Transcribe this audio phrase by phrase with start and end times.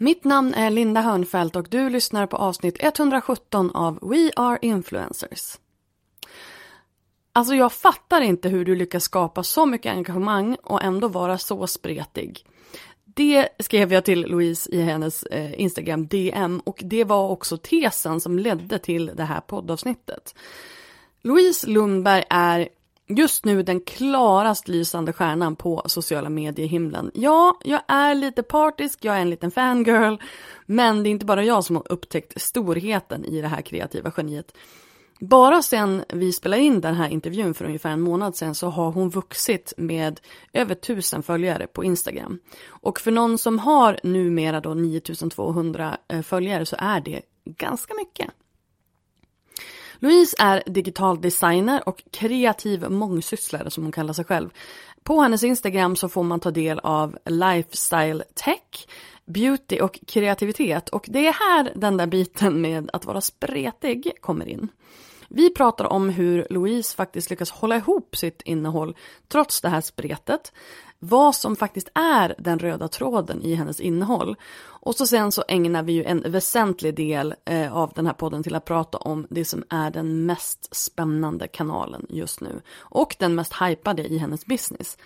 [0.00, 5.58] Mitt namn är Linda Hörnfeldt och du lyssnar på avsnitt 117 av We Are Influencers.
[7.32, 11.66] Alltså jag fattar inte hur du lyckas skapa så mycket engagemang och ändå vara så
[11.66, 12.46] spretig.
[13.04, 18.20] Det skrev jag till Louise i hennes eh, Instagram DM och det var också tesen
[18.20, 20.34] som ledde till det här poddavsnittet.
[21.22, 22.68] Louise Lundberg är
[23.08, 27.10] just nu den klarast lysande stjärnan på sociala mediehimlen.
[27.14, 30.16] Ja, jag är lite partisk, jag är en liten fangirl,
[30.66, 34.52] men det är inte bara jag som har upptäckt storheten i det här kreativa geniet.
[35.20, 38.92] Bara sen vi spelade in den här intervjun för ungefär en månad sedan så har
[38.92, 40.20] hon vuxit med
[40.52, 42.38] över tusen följare på Instagram.
[42.66, 48.30] Och för någon som har numera då 9200 eh, följare så är det ganska mycket.
[49.98, 54.50] Louise är digital designer och kreativ mångsysslare som hon kallar sig själv.
[55.02, 58.86] På hennes Instagram så får man ta del av lifestyle tech,
[59.24, 64.48] beauty och kreativitet och det är här den där biten med att vara spretig kommer
[64.48, 64.68] in.
[65.28, 68.96] Vi pratar om hur Louise faktiskt lyckas hålla ihop sitt innehåll
[69.28, 70.52] trots det här spretet.
[70.98, 74.36] Vad som faktiskt är den röda tråden i hennes innehåll.
[74.64, 78.42] Och så sen så ägnar vi ju en väsentlig del eh, av den här podden
[78.42, 82.60] till att prata om det som är den mest spännande kanalen just nu.
[82.78, 84.98] Och den mest hypade i hennes business.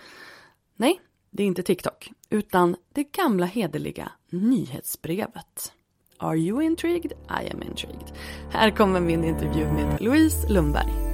[0.75, 5.73] Nej, det är inte TikTok, utan det gamla hederliga nyhetsbrevet.
[6.17, 7.11] Are you intrigued?
[7.11, 8.11] I am intrigued.
[8.49, 11.12] Här kommer min intervju med Louise Lundberg.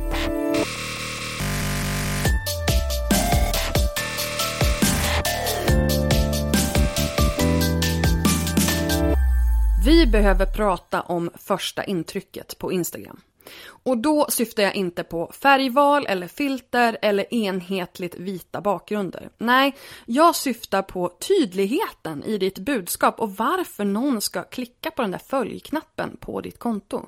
[9.99, 13.21] Vi behöver prata om första intrycket på Instagram.
[13.67, 19.29] Och då syftar jag inte på färgval eller filter eller enhetligt vita bakgrunder.
[19.37, 25.11] Nej, jag syftar på tydligheten i ditt budskap och varför någon ska klicka på den
[25.11, 27.05] där följknappen på ditt konto.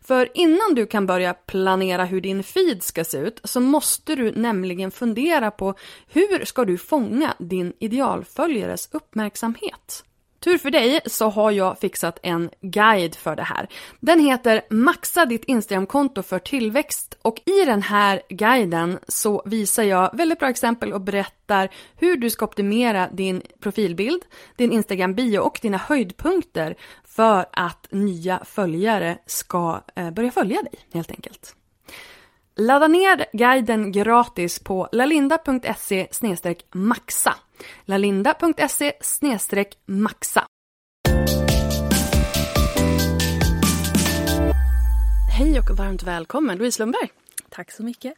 [0.00, 4.32] För innan du kan börja planera hur din feed ska se ut så måste du
[4.32, 5.74] nämligen fundera på
[6.06, 10.04] hur ska du fånga din idealföljares uppmärksamhet?
[10.44, 13.68] Tur för dig så har jag fixat en guide för det här.
[14.00, 20.16] Den heter Maxa ditt Instagramkonto för tillväxt och i den här guiden så visar jag
[20.16, 24.22] väldigt bra exempel och berättar hur du ska optimera din profilbild,
[24.56, 31.10] din Instagram-bio och dina höjdpunkter för att nya följare ska eh, börja följa dig helt
[31.10, 31.56] enkelt.
[32.56, 36.06] Ladda ner guiden gratis på lalinda.se
[36.72, 37.34] maxa.
[37.84, 38.92] lalinda.se
[39.86, 40.46] maxa.
[45.38, 47.10] Hej och varmt välkommen Louise Lundberg.
[47.48, 48.14] Tack så mycket.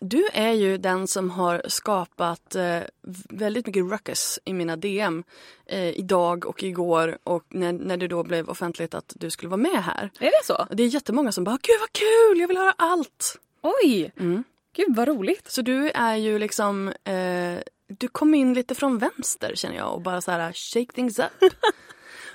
[0.00, 2.80] Du är ju den som har skapat eh,
[3.28, 5.24] väldigt mycket ruckus i mina DM
[5.66, 9.60] eh, idag och igår och när, när det då blev offentligt att du skulle vara
[9.60, 10.10] med här.
[10.18, 10.66] Är det så?
[10.70, 13.38] Det är jättemånga som bara “Gud vad kul, jag vill höra allt”.
[13.62, 14.12] Oj!
[14.16, 14.44] Mm.
[14.72, 15.50] Gud vad roligt.
[15.50, 20.02] Så du är ju liksom, eh, du kom in lite från vänster känner jag och
[20.02, 21.52] bara så här shake things up.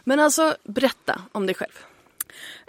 [0.04, 1.86] Men alltså berätta om dig själv.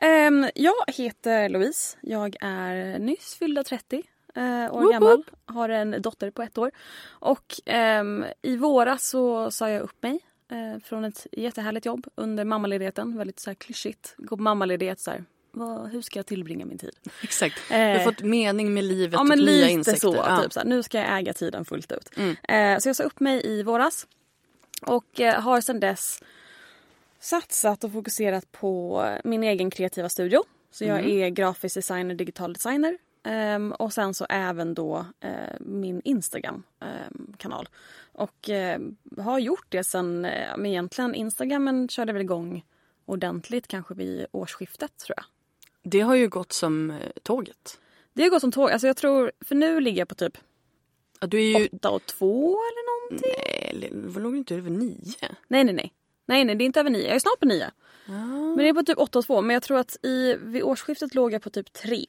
[0.03, 1.97] Um, jag heter Louise.
[2.01, 4.03] Jag är nyss fyllda 30
[4.37, 4.43] uh,
[4.75, 5.17] år Woop gammal.
[5.17, 5.27] woop.
[5.45, 6.71] Har en dotter på ett år.
[7.09, 7.55] Och
[8.01, 10.21] um, i våras så sa jag upp mig
[10.53, 13.19] uh, från ett jättehärligt jobb under mammaledigheten.
[13.19, 14.15] Väldigt så här klyschigt.
[14.19, 15.25] Gå på mammaledighet så här
[15.57, 16.97] vad, hur ska jag tillbringa min tid?
[17.23, 17.57] Exakt.
[17.71, 20.01] Eh, Du har fått mening med livet Ja och men nya lite insikter.
[20.01, 20.15] så.
[20.17, 20.43] Ja.
[20.43, 22.11] Typ så här, nu ska jag äga tiden fullt ut.
[22.17, 22.37] Mm.
[22.75, 24.07] Eh, så jag sa upp mig i våras.
[24.83, 26.23] Och eh, har sedan dess
[27.21, 30.43] satsat och fokuserat på min egen kreativa studio.
[30.71, 31.11] Så jag Mm.
[31.11, 32.99] är grafisk designer, digital designer.
[33.25, 35.31] Ehm, och sen så även då eh,
[35.61, 37.69] min Instagram-kanal.
[38.13, 38.81] och eh,
[39.19, 42.65] har gjort det sen, eh, men egentligen Instagramen körde väl igång
[43.07, 45.25] ordentligt kanske vid årsskiftet tror jag.
[45.91, 47.81] Det har ju gått som eh, tåget.
[48.13, 48.71] Det har gått som tåg.
[48.71, 50.39] Alltså jag tror, för nu ligger jag på typ
[51.21, 51.69] Ja, du är ju...
[51.73, 53.31] åtta och två eller någonting.
[53.81, 55.15] Nej, vad låg du inte över nio?
[55.49, 55.93] Nej, nej, nej.
[56.27, 57.07] Nej, nej, det är inte över nio.
[57.07, 57.71] Jag är snart på nio.
[58.07, 59.41] Men det är på typ åtta och två.
[59.41, 62.07] Men jag tror att i, vid årsskiftet låg jag på typ tre.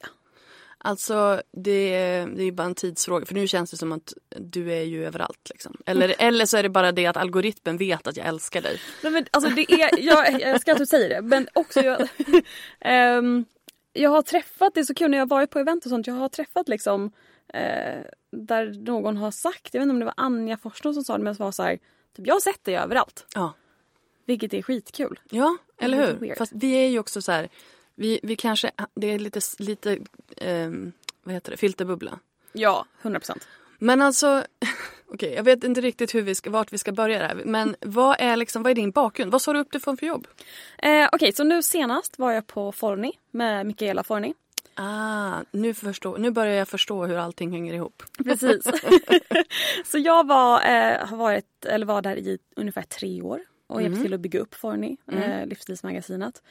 [0.77, 1.89] Alltså det,
[2.35, 5.05] det är ju bara en tidsfråga för nu känns det som att du är ju
[5.05, 5.49] överallt.
[5.49, 5.77] Liksom.
[5.85, 8.79] Eller, eller så är det bara det att algoritmen vet att jag älskar dig.
[9.03, 11.21] Nej, men alltså det är, jag, jag ska att du säger det.
[11.21, 12.07] Men också jag,
[12.79, 13.45] ehm,
[13.97, 16.07] jag har träffat, det är så kul när jag varit på event och sånt.
[16.07, 17.11] Jag har träffat liksom
[17.53, 18.01] eh,
[18.31, 21.23] där någon har sagt, jag vet inte om det var Anja Forsström som sa det
[21.23, 21.79] men det var så här,
[22.15, 23.25] typ, jag har sett dig överallt.
[23.35, 23.53] Ja,
[24.25, 25.19] Vilket är skitkul.
[25.29, 26.35] ja eller hur?
[26.35, 27.49] Fast vi är ju också så här,
[27.95, 29.99] vi, vi kanske, det är lite, lite
[30.37, 30.91] ehm,
[31.23, 32.19] vad heter det, filterbubbla.
[32.53, 33.47] Ja, 100 procent.
[33.79, 34.43] Men alltså,
[35.13, 37.41] okej jag vet inte riktigt hur vi ska, vart vi ska börja där.
[37.45, 39.31] Men vad är, liksom, vad är din bakgrund?
[39.31, 40.27] Vad sa du upp dig för för jobb?
[40.77, 44.33] Eh, Okej, så nu senast var jag på Forni med Mikaela Forni.
[44.75, 48.03] Ah, nu, förstå, nu börjar jag förstå hur allting hänger ihop.
[48.23, 48.63] Precis.
[49.85, 54.01] så jag var, eh, har varit, eller var där i ungefär tre år och hjälpte
[54.01, 56.41] till att bygga upp Forni, eh, livsstilsmagasinet.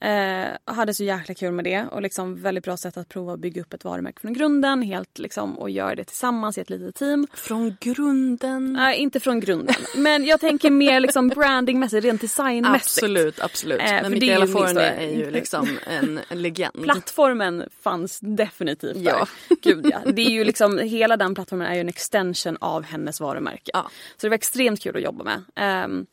[0.00, 3.40] Eh, hade så jäkla kul med det och liksom väldigt bra sätt att prova att
[3.40, 6.94] bygga upp ett varumärke från grunden helt liksom och göra det tillsammans i ett litet
[6.94, 7.26] team.
[7.34, 8.72] Från grunden.
[8.72, 9.74] Nej, inte från grunden.
[9.96, 13.04] Men jag tänker mer liksom brandingmässigt, rent designmässigt.
[13.04, 13.80] Absolut, absolut.
[13.80, 14.92] Eh, Men Mikaela historia.
[14.94, 16.82] är ju liksom en, en legend.
[16.82, 19.02] Plattformen fanns definitivt där.
[19.02, 19.26] Ja.
[19.62, 20.12] Gud ja.
[20.12, 23.70] Det är ju liksom, hela den plattformen är ju en extension av hennes varumärke.
[23.74, 23.90] Ja.
[24.16, 25.42] Så det var extremt kul att jobba med.
[25.54, 26.06] Ehm,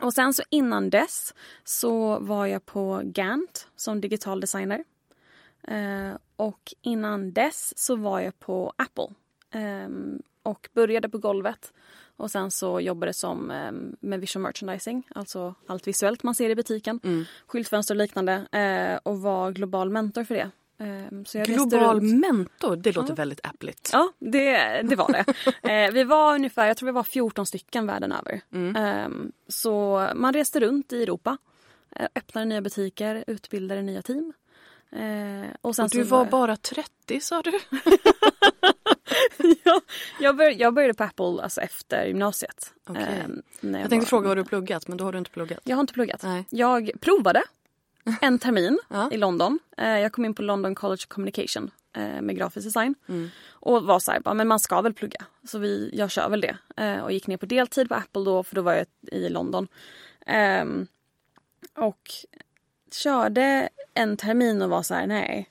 [0.00, 1.34] och sen så innan dess
[1.64, 4.84] så var jag på Gant som digital designer.
[5.68, 9.08] Eh, och innan dess så var jag på Apple.
[9.50, 11.72] Ehm, och började på golvet.
[12.16, 16.54] Och sen så jobbade som ehm, med visual merchandising, alltså allt visuellt man ser i
[16.54, 17.00] butiken.
[17.04, 17.24] Mm.
[17.46, 18.32] Skyltfönster och liknande.
[18.52, 20.50] Eh, och var global mentor för det.
[20.80, 23.90] Ehm, jag Global mentor, det låter väldigt appligt.
[23.92, 25.24] Ja, det, det var det.
[25.86, 28.40] eh, vi var ungefär, jag tror vi var 14 stycken världen över.
[28.76, 31.36] Ehm, så man reste runt i Europa.
[31.96, 34.32] Eh, öppnade nya butiker, utbildade nya team.
[35.60, 37.52] Och sen Och du så var bara 30 sa du?
[39.64, 39.80] ja,
[40.20, 42.72] jag, bör, jag började på Apple alltså efter gymnasiet.
[42.88, 45.60] Ehm, när Jag tänkte var- fråga vad du pluggat men då har du inte pluggat.
[45.64, 46.22] Jag har inte pluggat.
[46.22, 46.44] Nej.
[46.50, 47.42] Jag provade
[48.20, 48.78] en termin
[49.12, 49.58] i London.
[49.76, 52.94] Eh, Jag kom in på London College of Communication eh, med grafisk design.
[53.08, 53.28] Mm.
[53.50, 55.24] Och var så här, bara, men man ska väl plugga.
[55.44, 56.56] Så vi, jag kör väl det.
[56.76, 59.68] Eh, Och gick ner på deltid på Apple då, för då var jag i London.
[60.26, 60.86] Ehm,
[61.76, 62.10] Och
[62.92, 65.48] körde en termin och var så här, nej.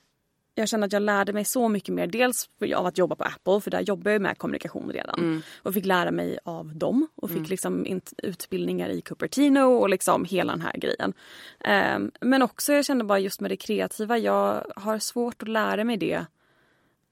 [0.59, 2.07] Jag kände att jag lärde mig så mycket mer.
[2.07, 5.44] Dels av att jobba på Apple, för där jobbar jag med kommunikation redan.
[5.63, 7.07] Och fick lära mig av dem.
[7.15, 11.13] Och fick liksom int- utbildningar i Cupertino och liksom hela den här grejen.
[11.59, 15.83] Ehm, men också jag kände bara just med det kreativa, jag har svårt att lära
[15.83, 16.25] mig det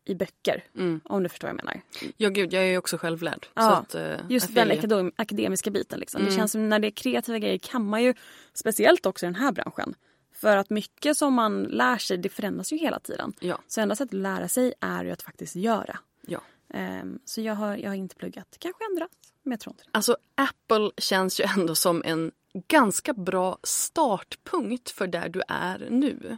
[0.06, 0.64] i böcker.
[1.04, 1.82] Om du förstår vad jag menar.
[2.18, 3.48] Ja gud, jag är ju också självlärd.
[3.54, 6.00] Ja, att, eh, Just den akadem- akademiska biten.
[6.00, 6.26] Liksom.
[6.26, 8.14] Det känns som när det är kreativa grejer kan man ju,
[8.54, 9.94] speciellt också i den här branschen,
[10.36, 13.34] för att mycket som man lär sig det förändras ju hela tiden.
[13.40, 13.60] Ja.
[13.68, 16.00] Så enda sättet att lära sig är ju att faktiskt göra.
[16.22, 16.42] Ja.
[16.70, 18.58] Ehm, så jag har, jag har inte pluggat.
[18.60, 19.12] Kanske ändras,
[19.44, 19.90] men jag tror inte det.
[19.94, 22.32] Alltså Apple känns ju ändå som en
[22.68, 26.38] ganska bra startpunkt för där du är nu.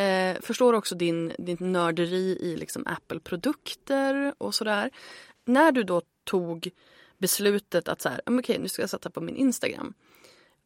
[0.00, 4.90] Eh, förstår också din, din nörderi i liksom Apple-produkter och sådär.
[5.44, 6.70] När du då tog
[7.18, 9.94] beslutet att så här, "Ah, men okej, nu ska jag sätta på min Instagram.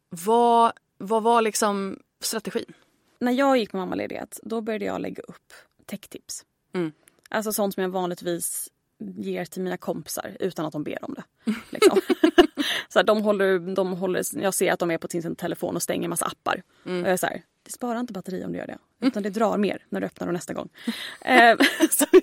[0.09, 2.73] Vad, vad var liksom strategin?
[3.19, 5.53] När jag gick på mammaledighet då började jag lägga upp
[5.87, 6.45] techtips.
[6.75, 6.93] Mm.
[7.29, 8.69] Alltså sånt som jag vanligtvis
[8.99, 11.53] ger till mina kompisar utan att de ber om det.
[11.71, 12.01] Liksom.
[12.89, 15.83] så här, de håller, de håller, jag ser att de är på sin telefon och
[15.83, 16.63] stänger massa appar.
[16.83, 18.79] Och jag är så här, det sparar inte batteri om du gör det.
[19.07, 20.69] Utan det drar mer när du öppnar dem nästa gång.
[21.21, 21.57] Eh,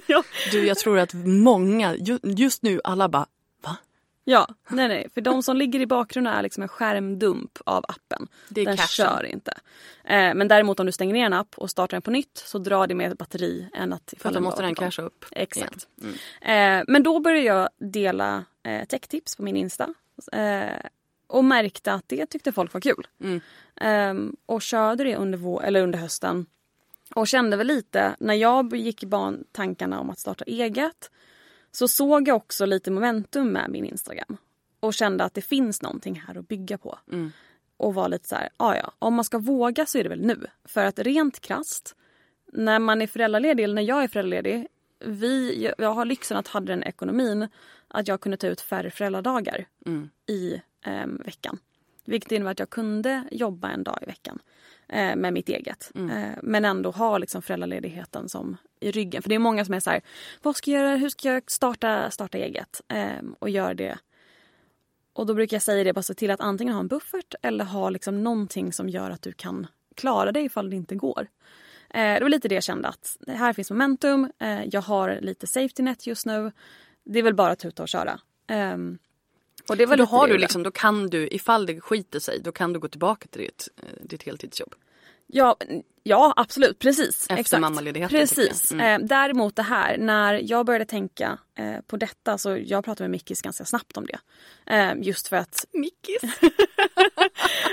[0.07, 3.25] jag, Du, jag tror att många, ju, just nu alla bara?
[4.23, 5.07] Ja, nej nej.
[5.13, 8.27] För de som ligger i bakgrunden är liksom en skärmdump av appen.
[8.49, 8.87] Den cachen.
[8.87, 9.51] kör inte.
[10.03, 12.57] Eh, men däremot om du stänger ner en app och startar den på nytt så
[12.57, 15.25] drar det mer batteri än att För då måste den casha upp.
[15.31, 15.87] Exakt.
[16.41, 16.79] igen.
[16.79, 19.93] Eh, men då började jag dela eh, techtips på min Insta.
[20.31, 20.85] Eh,
[21.27, 23.07] och märkte att det tyckte folk var kul.
[23.19, 23.41] Mm.
[23.75, 26.45] Eh, och körde det under, vår, eller under hösten.
[27.15, 31.11] Och kände väl lite, när jag gick i ban tankarna om att starta eget
[31.75, 34.37] så såg jag också lite momentum med min Instagram.
[34.79, 36.99] Och kände att det finns någonting här att bygga på.
[37.11, 37.31] Mm.
[37.77, 40.25] Och var lite så här, ja ja, om man ska våga så är det väl
[40.25, 40.47] nu.
[40.65, 41.95] För att rent krast,
[42.53, 44.67] när man är föräldraledig eller när jag är föräldraledig,
[45.05, 47.47] vi, jag har lyxen att ha den ekonomin
[47.87, 50.09] att jag kunde ta ut färre föräldradagar Mm.
[50.27, 51.59] i em, veckan.
[52.05, 54.39] Vilket innebär att jag kunde jobba en dag i veckan
[54.89, 55.91] eh, med mitt eget.
[55.95, 56.09] Mm.
[56.09, 59.21] Eh, men ändå ha liksom föräldraledigheten som i ryggen.
[59.21, 60.01] För det är många som är så här,
[60.41, 62.81] vad ska jag göra, hur ska jag starta, starta eget?
[62.87, 63.97] Em, och gör det.
[65.13, 67.65] Och då brukar jag säga det, bara se till att antingen ha en buffert eller
[67.65, 71.27] ha liksom någonting som gör att du kan klara dig ifall det inte går.
[71.89, 75.47] Eh, det var lite det jag kände att här finns momentum, eh, jag har lite
[75.47, 76.51] safety net just nu.
[77.03, 78.19] Det är väl bara att tuta och köra.
[79.69, 82.51] Och det var då har du liksom, då kan du, ifall det skiter sig, då
[82.51, 84.75] kan du gå tillbaka till ditt, eh, ditt heltidsjobb.
[85.27, 85.57] Ja,
[86.03, 87.23] ja absolut, precis.
[87.23, 87.61] Efter exakt.
[87.61, 88.71] mammaledigheten, Precis.
[88.71, 88.93] jag.
[88.93, 93.11] Eh, däremot det här, när jag började tänka eh, på detta så jag pratade med
[93.11, 94.19] Mickis ganska snabbt om det.
[94.95, 96.21] Just för att Mickis.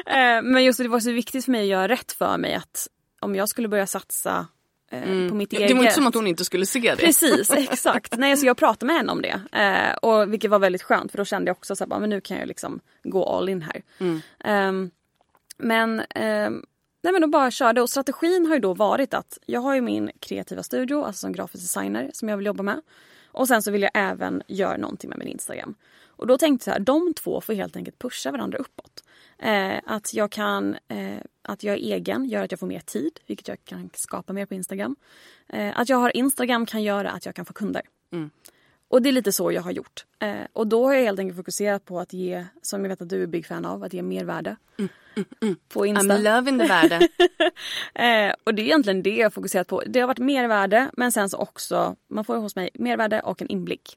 [0.42, 2.88] Men just det var så viktigt för mig att göra rätt för mig att
[3.20, 4.46] om jag skulle börja satsa
[4.90, 5.38] eh, på mitt Mm.
[5.48, 5.76] Det eget.
[5.76, 6.96] var inte som att hon inte skulle se det.
[6.96, 8.16] Precis, exakt.
[8.18, 9.40] Nej, så jag pratade med henne om det.
[9.52, 12.10] Eh, och vilket var väldigt skönt för då kände jag också så här, bara, men
[12.10, 13.82] nu kan jag liksom gå all in här.
[14.44, 14.90] Ehm,
[15.58, 16.64] men, ehm,
[17.02, 19.80] nej, men då bara körde och strategin har ju då varit att jag har ju
[19.80, 22.80] min kreativa studio, alltså som grafisk designer som jag vill jobba med.
[23.32, 25.74] Och sen så vill jag även göra någonting med min Instagram.
[26.06, 29.04] Och då tänkte jag så här, de två får helt enkelt pusha varandra uppåt.
[29.38, 31.18] Eh, att jag kan, eh,
[31.50, 34.46] att jag är egen gör att jag får mer tid, vilket jag kan skapa mer
[34.46, 34.96] på Instagram.
[35.48, 37.82] Eh, att jag har Instagram kan göra att jag kan få kunder.
[38.88, 40.04] Och det är lite så jag har gjort.
[40.18, 43.08] Eh, och då har jag helt enkelt fokuserat på att ge, som jag vet att
[43.08, 44.56] du är big fan av, att ge mervärde.
[45.68, 46.14] På Insta.
[46.14, 47.08] I'm loving the värde.
[47.94, 49.82] Eh, och det är egentligen det jag har fokuserat på.
[49.86, 53.48] Det har varit mervärde men sen så också, man får hos mig mervärde och en
[53.48, 53.96] inblick.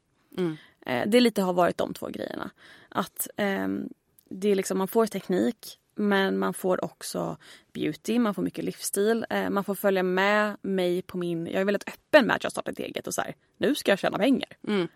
[0.85, 2.51] Eh, det lite har varit de två grejerna.
[2.89, 3.89] Att ehm,
[4.29, 7.37] det är liksom, man får teknik men man får också
[7.73, 9.25] beauty, man får mycket livsstil.
[9.29, 11.47] Eh, man får följa med mig på min...
[11.47, 13.99] Jag är väldigt öppen med att jag startat eget och så här, nu ska jag
[13.99, 14.49] tjäna pengar.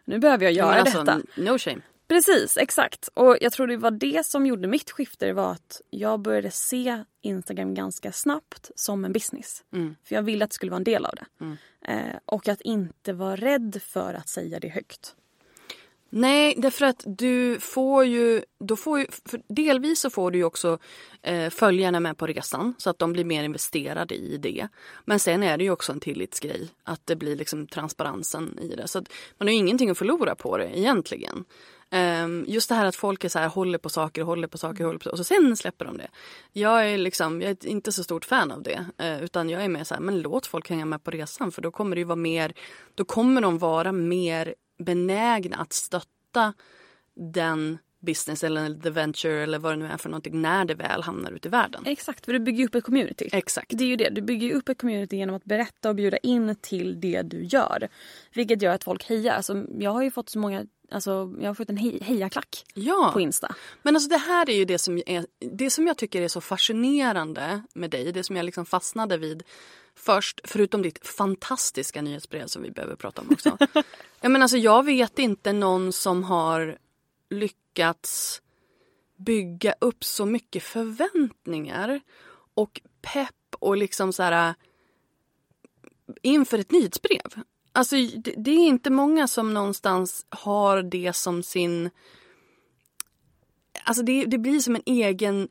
[0.05, 1.21] Nu behöver jag göra alltså, detta.
[1.35, 1.81] No shame.
[2.07, 3.09] Precis, exakt.
[3.13, 5.25] Och jag tror det var det som gjorde mitt skifte.
[5.25, 9.63] Det var att jag började se Instagram ganska snabbt som en business.
[10.03, 11.25] För jag ville att det skulle vara en del av det.
[11.91, 15.15] Eh, och att inte vara rädd för att säga det högt.
[16.09, 19.07] Nej, därför att du får ju, då får ju
[19.47, 20.77] delvis så får du ju också
[21.21, 24.67] eh, följarna med på resan så att de blir mer investerade i det.
[25.05, 28.87] Men sen är det ju också en tillitsgrej att det blir liksom transparensen i det.
[28.87, 31.45] Så att man har ju ingenting att förlora på det egentligen.
[31.89, 34.83] Ehm, just det här att folk är så här, håller på saker, håller på saker,
[34.83, 36.07] håller på och så sen släpper de det.
[36.53, 38.85] Jag är liksom, jag är inte så stort fan av det.
[38.97, 41.61] eh, utan jag är mer så här, men låt folk hänga med på resan för
[41.61, 42.53] då kommer det ju vara mer,
[42.95, 46.53] då kommer de vara mer benägna att stötta
[47.15, 51.03] den business eller the venture eller vad det nu är för någonting när det väl
[51.03, 51.83] hamnar ute i världen.
[51.85, 53.29] Exakt, för du bygger upp ett community.
[53.31, 53.71] Exakt.
[53.77, 56.55] Det är ju det, du bygger upp ett community genom att berätta och bjuda in
[56.55, 57.87] till det du gör.
[58.33, 59.35] Vilket gör att folk hejar.
[59.35, 63.09] Alltså, jag har ju fått så många, alltså, jag har fått en hej, hejaklack Ja.
[63.13, 63.55] på Insta.
[63.81, 66.41] Men alltså det här är ju det som, är, det som jag tycker är så
[66.41, 68.11] fascinerande med dig.
[68.11, 69.43] Det som jag liksom fastnade vid
[69.95, 73.57] först, förutom ditt fantastiska nyhetsbrev som vi behöver prata om också.
[74.21, 76.77] jag, menar, alltså, jag vet inte någon som har
[77.29, 78.41] lyckats
[79.15, 82.01] bygga upp så mycket förväntningar
[82.53, 84.55] och pepp och liksom så här
[86.21, 87.43] inför ett nyhetsbrev.
[87.77, 87.95] Alltså
[88.37, 91.89] det, är inte många som någonstans har det som sin
[93.83, 95.47] Alltså det, det blir som en egen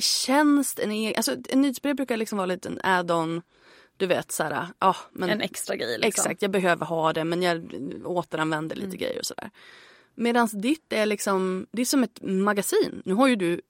[0.00, 0.78] tjänst.
[0.78, 3.42] En, egen, alltså en nyhetsbrev brukar liksom vara lite en add-on.
[3.96, 5.98] Du vet så här, ja men En extra grej.
[5.98, 6.08] Liksom.
[6.08, 7.72] exakt jag behöver ha det men jag
[8.04, 9.50] återanvänder lite grejer och sådär.
[10.14, 13.02] Medan ditt är liksom, det är som ett magasin.
[13.04, 13.60] Nu har ju du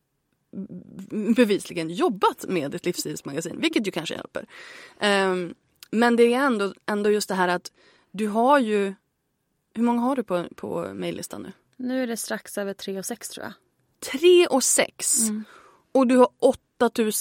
[1.36, 4.46] bevisligen jobbat med ett livsstilsmagasin vilket ju kanske hjälper.
[5.00, 5.54] Ehm,
[5.90, 7.72] men det är ändå, ändå just det här att
[8.10, 8.94] du har ju,
[9.74, 11.52] hur många har du på, på mejllistan nu?
[11.76, 13.52] Nu är det strax över 3 och 6 tror jag.
[14.20, 15.16] 3 och 6.
[15.92, 16.56] Och du har 8200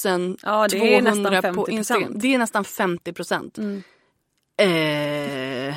[0.05, 0.37] Mm.
[0.43, 1.69] Ja, det är nästan på 50%.
[1.69, 2.19] Instagram.
[2.19, 3.57] Det är nästan 50 procent.
[3.57, 3.83] Mm.
[4.57, 5.75] Eh...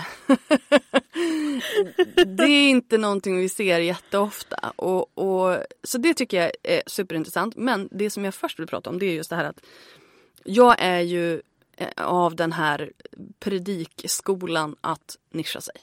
[2.26, 4.72] det är inte någonting vi ser jätteofta.
[4.76, 7.56] Och, och, så det tycker jag är superintressant.
[7.56, 9.60] Men det som jag först vill prata om det är just det här att
[10.44, 11.42] jag är ju
[11.96, 12.92] av den här
[13.38, 15.74] predikskolan att nischa sig.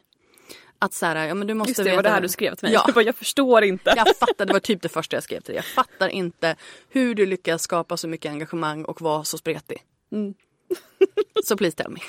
[0.79, 2.55] Att så här, ja men du måste Just det, veta var det här du skrev
[2.55, 2.73] till mig.
[2.73, 2.83] Ja.
[2.87, 3.93] Jag, bara, jag förstår inte.
[3.97, 5.55] Jag fattar, det var typ det första jag skrev till dig.
[5.55, 6.55] Jag fattar inte
[6.89, 9.83] hur du lyckas skapa så mycket engagemang och vara så spretig.
[10.11, 10.33] Mm.
[11.43, 11.99] Så please tell me.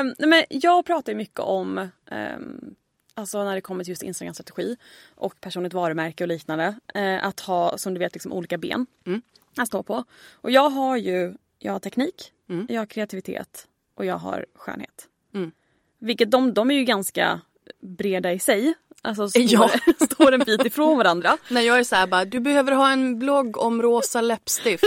[0.00, 2.74] Um, nej, men jag pratar ju mycket om um,
[3.14, 4.76] Alltså när det kommer till just Instagram-strategi
[5.14, 6.78] och personligt varumärke och liknande.
[6.94, 9.22] Eh, att ha som du vet liksom olika ben Mm.
[9.56, 10.04] att stå på.
[10.32, 12.66] Och jag har ju jag har teknik, Mm.
[12.68, 15.08] jag har kreativitet och jag har skönhet.
[15.34, 15.52] Mm.
[15.98, 17.40] Vilket de, de är ju ganska
[17.82, 18.74] breda i sig.
[19.02, 19.70] Alltså står, Ja.
[20.10, 21.36] står en bit ifrån varandra.
[21.50, 24.84] När jag är så här bara, du behöver ha en blogg om rosa läppstift.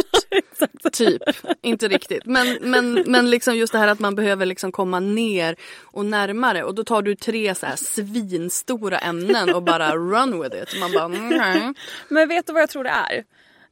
[0.94, 1.22] typ,
[1.62, 2.26] inte riktigt.
[2.26, 6.64] Men, men, men liksom just det här att man behöver liksom komma ner och närmare.
[6.64, 10.80] Och då tar du tre så här svinstora ämnen och bara run with it.
[10.80, 11.76] Man bara, mm.
[12.10, 13.24] Men vet du vad jag tror det är?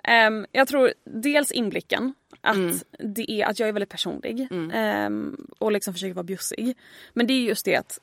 [0.04, 2.14] Ehm, jag tror dels inblicken.
[2.44, 2.78] Att, Mm.
[3.16, 6.78] det är, att jag är väldigt personlig ehm, och liksom försöker vara bjussig.
[7.14, 8.00] Men det är just det att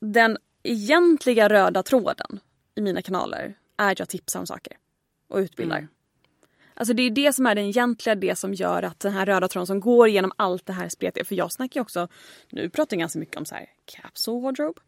[0.00, 2.40] den egentliga röda tråden
[2.74, 4.76] i mina kanaler är att jag tipsar om saker
[5.28, 5.78] och utbildar.
[5.78, 5.88] Mm.
[6.74, 9.48] Alltså det är det som är den egentliga, det som gör att den här röda
[9.48, 11.24] tråden som går igenom allt det här spretiga.
[11.24, 12.08] För jag snackar ju också,
[12.50, 14.80] nu pratar jag ganska mycket om så här capsule wardrobe.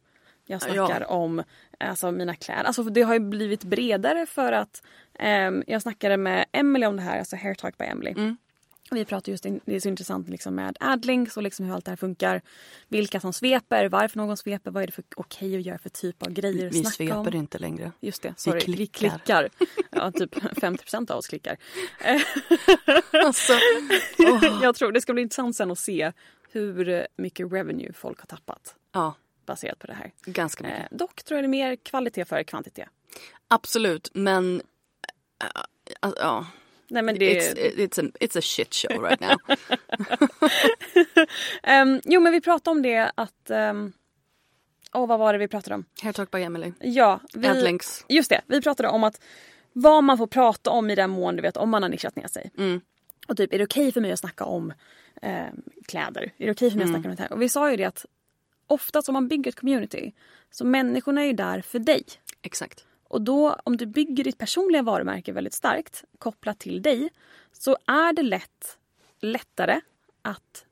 [0.46, 1.42] Jag snackar om
[1.80, 2.64] alltså, mina kläder.
[2.64, 4.82] Alltså, det har ju blivit bredare för att
[5.18, 8.10] ehm, jag snackade med Emily om det här, alltså Hair Talk by Emily.
[8.10, 8.36] Mm.
[8.90, 11.84] Vi pratade just, in, det är så intressant liksom med adlinks och liksom hur allt
[11.84, 12.42] det här funkar.
[12.88, 16.22] Vilka som sveper, varför någon sveper, vad är det för okej att göra för typ
[16.22, 17.34] av grejer Vi sveper om.
[17.34, 17.92] inte längre.
[18.00, 18.76] Just det, sorry.
[18.76, 19.48] Vi klickar.
[19.90, 21.56] Ja, typ 50% av oss klickar.
[23.24, 23.52] Alltså,
[24.62, 26.12] Jag tror det ska bli intressant sen att se
[26.50, 29.14] hur mycket revenue folk har tappat ja,
[29.46, 30.12] baserat på det här.
[30.24, 30.92] ganska mycket.
[30.92, 32.88] Eh, dock tror jag det är mer kvalitet före kvantitet.
[33.48, 34.62] Absolut, men
[35.42, 35.62] äh,
[36.08, 36.46] äh, ja.
[36.88, 39.36] Nej, men det, It's, it's, a, it's a shit show right now.
[41.62, 43.50] Ehm, jo men vi pratade om det att...
[43.50, 43.92] Um,
[44.92, 45.84] Åh vad var det vi pratade om?
[46.02, 46.72] Hair Talk by Emily.
[46.80, 48.04] Ja, vi, Adlinks.
[48.08, 48.40] just det.
[48.46, 49.20] Vi pratade om att
[49.72, 52.26] vad man får prata om i den mån du vet om man har nischat ner
[52.26, 52.50] sig.
[52.58, 52.80] Mm.
[53.28, 54.72] Och typ är det okej för mig att snacka om
[55.22, 56.32] ehm, kläder?
[56.36, 57.32] Är det okej för mig att snacka om det här?
[57.32, 58.06] Och vi sa ju det att
[58.66, 60.12] oftast om man bygger ett community
[60.50, 62.04] så människorna är ju där för dig.
[62.42, 62.86] Exakt.
[63.08, 67.10] Och då om du bygger ditt personliga varumärke väldigt starkt kopplat till dig
[67.52, 68.78] så är det lätt
[69.20, 69.80] lättare
[70.22, 70.64] att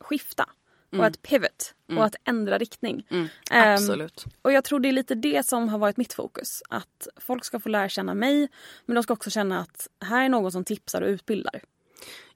[0.00, 0.48] skifta
[0.92, 3.06] och att pivot och att ändra riktning.
[3.10, 4.24] Ehm, Absolut.
[4.42, 6.62] och jag tror det är lite det som har varit mitt fokus.
[6.68, 8.48] Att folk ska få lära känna mig
[8.86, 11.62] men de ska också känna att här är någon som tipsar och utbildar.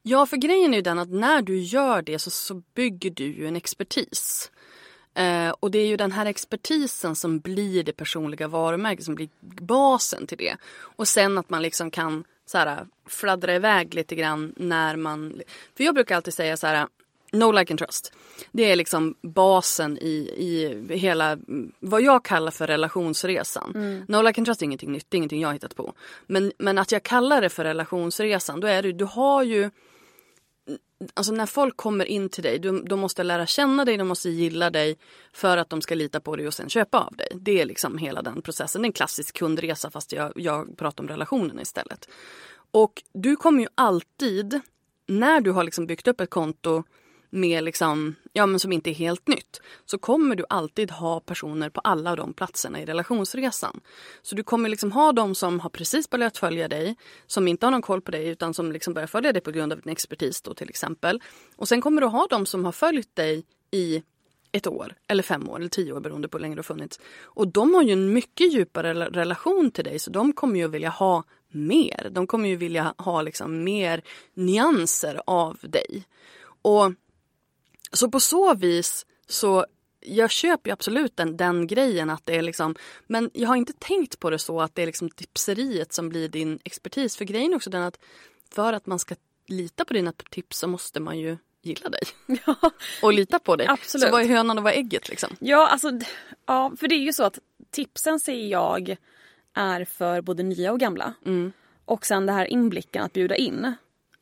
[0.03, 3.25] Ja, för grejen är ju den att när du gör det så, så bygger du
[3.25, 4.51] ju en expertis.
[5.17, 9.29] Eh, och det är ju den här expertisen som blir det personliga varumärket, som blir
[9.61, 10.57] basen till det.
[10.79, 15.43] Och sen att man liksom kan så här, fladdra iväg lite grann när man...
[15.77, 16.87] För jag brukar alltid säga så här,
[17.33, 18.13] no like and trust.
[18.53, 23.73] Det är liksom basen i, i hela mm, vad jag kallar för relationsresan.
[24.09, 25.93] No like and trust är ingenting nytt, det är ingenting jag har hittat på.
[26.27, 29.71] Men, men att jag kallar det för relationsresan, då är det du har ju
[31.15, 34.31] Alltså när folk kommer in till dig, de, de måste lära känna dig, de måste
[34.31, 34.99] gilla dig
[35.33, 37.29] för att de ska lita på dig och sen köpa av dig.
[37.35, 38.83] Det är liksom hela den processen.
[38.83, 42.09] Det är en klassisk kundresa fast jag, jag pratar om relationen istället.
[42.71, 44.61] Och du kommer ju alltid,
[45.07, 46.85] när du har liksom byggt upp ett konto
[47.37, 51.71] med liksom, ja, men som inte är helt nytt så kommer du alltid ha personer
[51.71, 53.81] på alla de platserna i relationsresan.
[54.23, 56.97] Så du kommer liksom ha de som har precis börjat följa dig,
[57.27, 59.73] som inte har någon koll på dig utan som liksom börjar följa dig på grund
[59.73, 61.23] av din expertis då till exempel.
[61.57, 64.03] Och sen kommer du ha de som har följt dig i
[64.53, 67.01] ett år eller fem år eller tio år beroende på hur länge du har funnits.
[67.23, 70.89] Och de har ju en mycket djupare relation till dig så de kommer ju vilja
[70.89, 72.09] ha mer.
[72.11, 74.03] De kommer ju vilja ha liksom mer
[74.35, 76.05] nyanser av dig.
[76.63, 76.93] Och
[77.93, 79.67] så på så vis så
[80.01, 82.75] jag köper ju absolut den, den grejen att det är liksom
[83.07, 86.29] men jag har inte tänkt på det så att det är liksom tipseriet som blir
[86.29, 87.17] din expertis.
[87.17, 87.99] För grejen är också den att
[88.51, 89.15] för att man ska
[89.47, 92.03] lita på dina tips så måste man ju gilla dig.
[93.03, 93.67] Och lita på dig.
[93.67, 94.07] Absolut.
[94.07, 95.37] Så vad är hönan och vad är ägget liksom?
[95.39, 95.91] Ja, alltså,
[96.47, 97.39] ja, för det är ju så att
[97.71, 98.97] tipsen säger jag
[99.55, 101.15] är för både nya och gamla.
[101.25, 101.53] Mm.
[101.85, 103.75] Och sen det här inblicken att bjuda in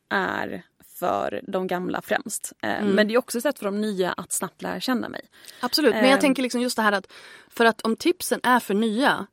[0.09, 0.63] är
[0.99, 2.53] för de gamla främst.
[2.61, 2.91] Eh, Mm.
[2.95, 5.21] Men det är också ett sätt för de nya att snabbt lära känna mig.
[5.59, 6.19] Absolut, men jag Ehm.
[6.19, 7.11] tänker liksom just det här att
[7.49, 9.27] för att om tipsen är för nya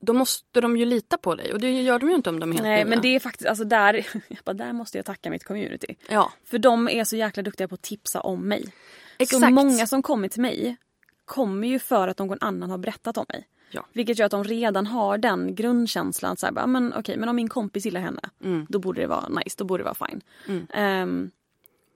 [0.00, 2.50] då måste de ju lita på dig och det gör de ju inte om de
[2.50, 2.90] är helt Nej nya.
[2.90, 3.94] men det är faktiskt, alltså där,
[4.28, 5.94] jag bara, där måste jag tacka mitt community.
[6.08, 8.62] Ja, För de är så jäkla duktiga på att tipsa om mig.
[8.64, 8.70] Så
[9.18, 9.52] Exakt.
[9.52, 10.76] många som kommer till mig
[11.24, 13.48] kommer ju för att någon annan har berättat om mig.
[13.74, 13.86] Ja.
[13.92, 16.36] Vilket gör att de redan har den grundkänslan.
[16.36, 18.66] Så här, bara, men, okej, men om min kompis gillar henne, Mm.
[18.68, 19.54] då borde det vara nice.
[19.58, 20.22] Då borde det vara fine.
[20.74, 21.30] Ehm,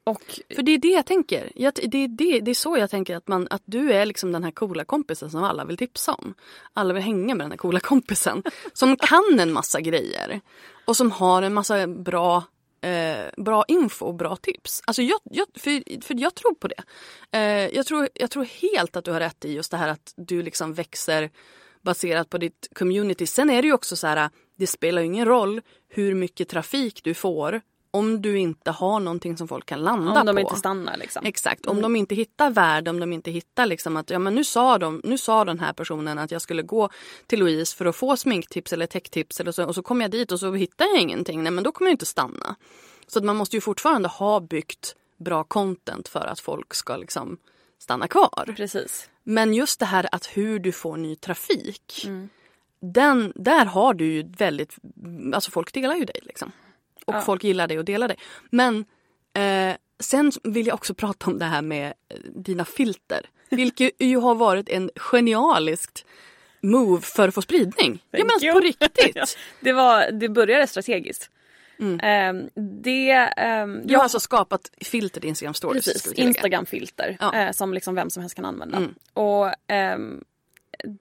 [0.04, 1.52] och För det är det jag tänker.
[1.54, 4.32] Jag, det, är det, det är så jag tänker att, man, att du är liksom
[4.32, 6.34] den här coola kompisen som alla vill tipsa om.
[6.72, 8.42] Alla vill hänga med den här coola kompisen.
[8.72, 10.40] Som kan en massa grejer.
[10.84, 12.44] Och som har en massa bra
[12.80, 14.82] eh, bra info och bra tips.
[14.86, 16.82] Alltså jag, jag, för, för jag tror på det.
[17.38, 20.12] Eh, jag, tror, jag tror helt att du har rätt i just det här att
[20.16, 21.30] du liksom växer
[21.86, 23.26] baserat på ditt community.
[23.26, 27.00] Sen är det ju också så här, det spelar ju ingen roll hur mycket trafik
[27.04, 30.20] du får om du inte har någonting som folk kan landa på.
[30.20, 31.26] Om de inte stannar liksom.
[31.26, 34.44] Exakt, om de inte hittar värde, om de inte hittar liksom att ja men nu
[34.44, 36.88] sa, de, nu sa den här personen att jag skulle gå
[37.26, 40.32] till Louise för att få sminktips eller techtips eller så, och så kom jag dit
[40.32, 41.42] och så hittar jag ingenting.
[41.42, 42.56] Nej men då kommer jag inte stanna.
[43.06, 47.38] Så att man måste ju fortfarande ha byggt bra content för att folk ska liksom
[47.78, 48.54] stanna kvar.
[48.56, 49.10] Precis.
[49.22, 52.06] Men just det här att hur du får ny trafik.
[52.80, 54.76] Den, där har du ju väldigt,
[55.34, 56.52] alltså folk delar ju dig liksom.
[57.04, 57.20] Och Ja.
[57.20, 58.16] folk gillar dig och delar dig.
[58.50, 58.84] Men
[59.34, 63.26] eh, sen vill jag också prata om det här med eh, dina filter.
[63.50, 66.04] Vilket ju har varit en genialiskt
[66.62, 68.02] move för att få spridning.
[68.10, 68.52] ja Thank men you.
[68.54, 69.38] på riktigt.
[69.60, 71.30] Det, var, det började strategiskt.
[71.78, 72.00] Mm.
[72.02, 72.48] Ehm,
[72.82, 75.84] det, ehm, Du har alltså skapat filter till Instagram stories.
[75.84, 76.12] Precis.
[76.12, 77.34] Instagram-filter Ja.
[77.34, 78.76] eh, som liksom vem som helst kan använda.
[78.76, 78.94] Mm.
[79.12, 80.24] Och ehm,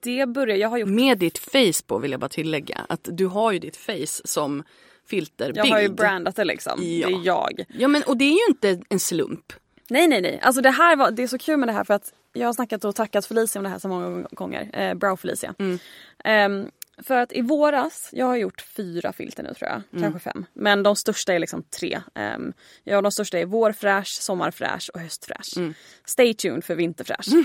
[0.02, 2.86] det började, jag har gjort, Med ditt face på vill jag bara tillägga.
[2.88, 4.62] Att du har ju ditt face som
[5.08, 5.56] filterbild.
[5.58, 6.72] jag har ju brandat det liksom.
[6.82, 7.08] Ja.
[7.08, 7.64] Det är jag.
[7.68, 9.52] Ja men och det är ju inte en slump.
[9.90, 11.94] Nej nej nej, alltså det här var, det är så kul med det här för
[11.94, 14.70] att jag har snackat och tackat Felicia om det här så många gånger.
[14.72, 15.54] Eh, Brow Felicia.
[15.58, 15.78] Mm.
[16.24, 16.70] Ehm,
[17.02, 20.02] för att i våras, jag har gjort fyra filter nu tror jag, Mm.
[20.12, 20.44] kanske fem.
[20.54, 22.00] Men de största är liksom tre.
[22.36, 22.52] Um,
[22.84, 25.56] ja de största är vårfräsch, sommarfräsch och höstfräsch.
[25.56, 25.74] Mm.
[26.04, 27.26] Stay tuned för vinterfräsch.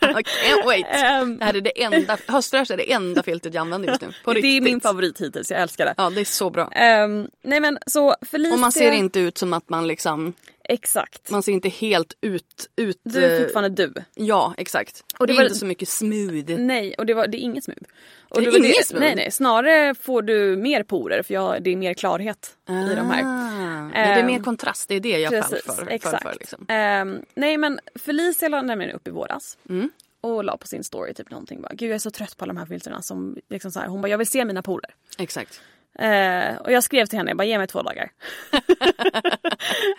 [0.00, 0.86] I can't wait.
[0.88, 4.12] Ehm, Det här är det enda, höstfräsch är det enda filtret jag använder just nu.
[4.24, 5.94] På det är min favorit hittills, jag älskar det.
[5.96, 6.68] Ja det är så bra.
[6.72, 8.54] Ehm, nej men så Felicia...
[8.54, 10.32] Och man ser inte ut som att man liksom,
[10.70, 11.30] Exakt.
[11.30, 13.92] man ser inte helt ut, ut Du är eh, fortfarande du.
[14.14, 15.04] Ja exakt.
[15.18, 16.58] Och det det är var- inte så mycket smooth.
[16.58, 17.78] Nej, och det, var, det är inget smooth.
[18.28, 19.00] Och Det är inget smooth?
[19.04, 19.30] Nej, nej.
[19.30, 23.22] Snarare får du mer porer för jag, det är mer klarhet i de här.
[23.24, 25.88] Ah, det är mer kontrast, det är det jag faller för.
[25.90, 26.22] exakt.
[26.22, 26.66] för, för liksom.
[26.68, 29.58] Ehm, nej men Felicia la nämligen upp i våras.
[29.68, 29.90] Mm.
[30.20, 32.52] Och la på sin story typ någonting bara, gud jag är så trött på alla
[32.52, 34.94] de här filtrerna som liksom så här, hon bara jag vill se mina porer.
[35.18, 35.60] Exakt.
[35.98, 38.10] Eh, och jag skrev till henne, jag bara ge mig två dagar.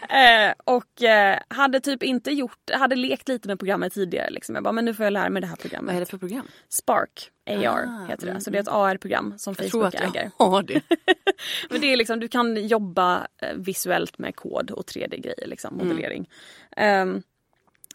[0.10, 4.56] eh, och eh, hade typ inte gjort, hade lekt lite med programmet tidigare liksom.
[4.56, 5.88] Jag bara, men nu får jag lära mig det här programmet.
[5.88, 6.48] Vad är det för program?
[6.70, 8.32] Spark AR Ah, heter det.
[8.32, 10.32] mm, Så det är ett AR-program som Jag tror Facebook att jag äger.
[10.38, 10.82] har det.
[11.70, 16.30] Men det är liksom, du kan jobba eh, visuellt med kod och 3D-grejer, liksom, modellering.
[16.76, 17.24] Ehm,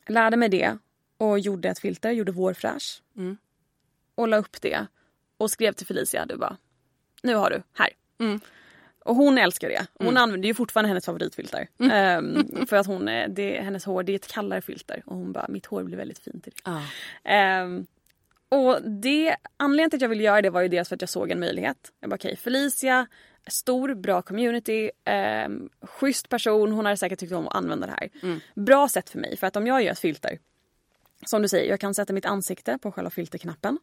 [0.07, 0.79] lärde mig det
[1.19, 3.03] och gjorde ett filter, gjorde vårfräsch.
[3.17, 3.37] Mm.
[4.15, 4.87] Och la upp det.
[5.37, 6.57] Och skrev till Felicia, du bara,
[7.25, 7.89] nu har du, här.
[8.21, 8.41] Mm.
[9.05, 9.87] Och hon älskar det.
[9.95, 11.69] Hon använder ju fortfarande hennes favoritfilter.
[11.93, 15.03] Ehm, för att hon, är- det, hennes hår det är ett kallare filter.
[15.07, 16.57] Och hon bara, mitt hår blir väldigt fint i det.
[16.65, 16.83] Ja.
[17.25, 17.87] Ehm,
[18.49, 21.09] och det, anledningen till att jag ville göra det var ju dels för att jag
[21.09, 21.77] såg en möjlighet.
[22.01, 23.07] Jag bara okej, Felicia,
[23.47, 24.91] stor, bra community,
[25.47, 28.11] um, schysst person, hon hade säkert tyckt om att använda det här.
[28.55, 30.39] Bra sätt för mig, för att om jag gör ett filter
[31.27, 33.79] som du säger, jag kan sätta mitt ansikte på själva filterknappen.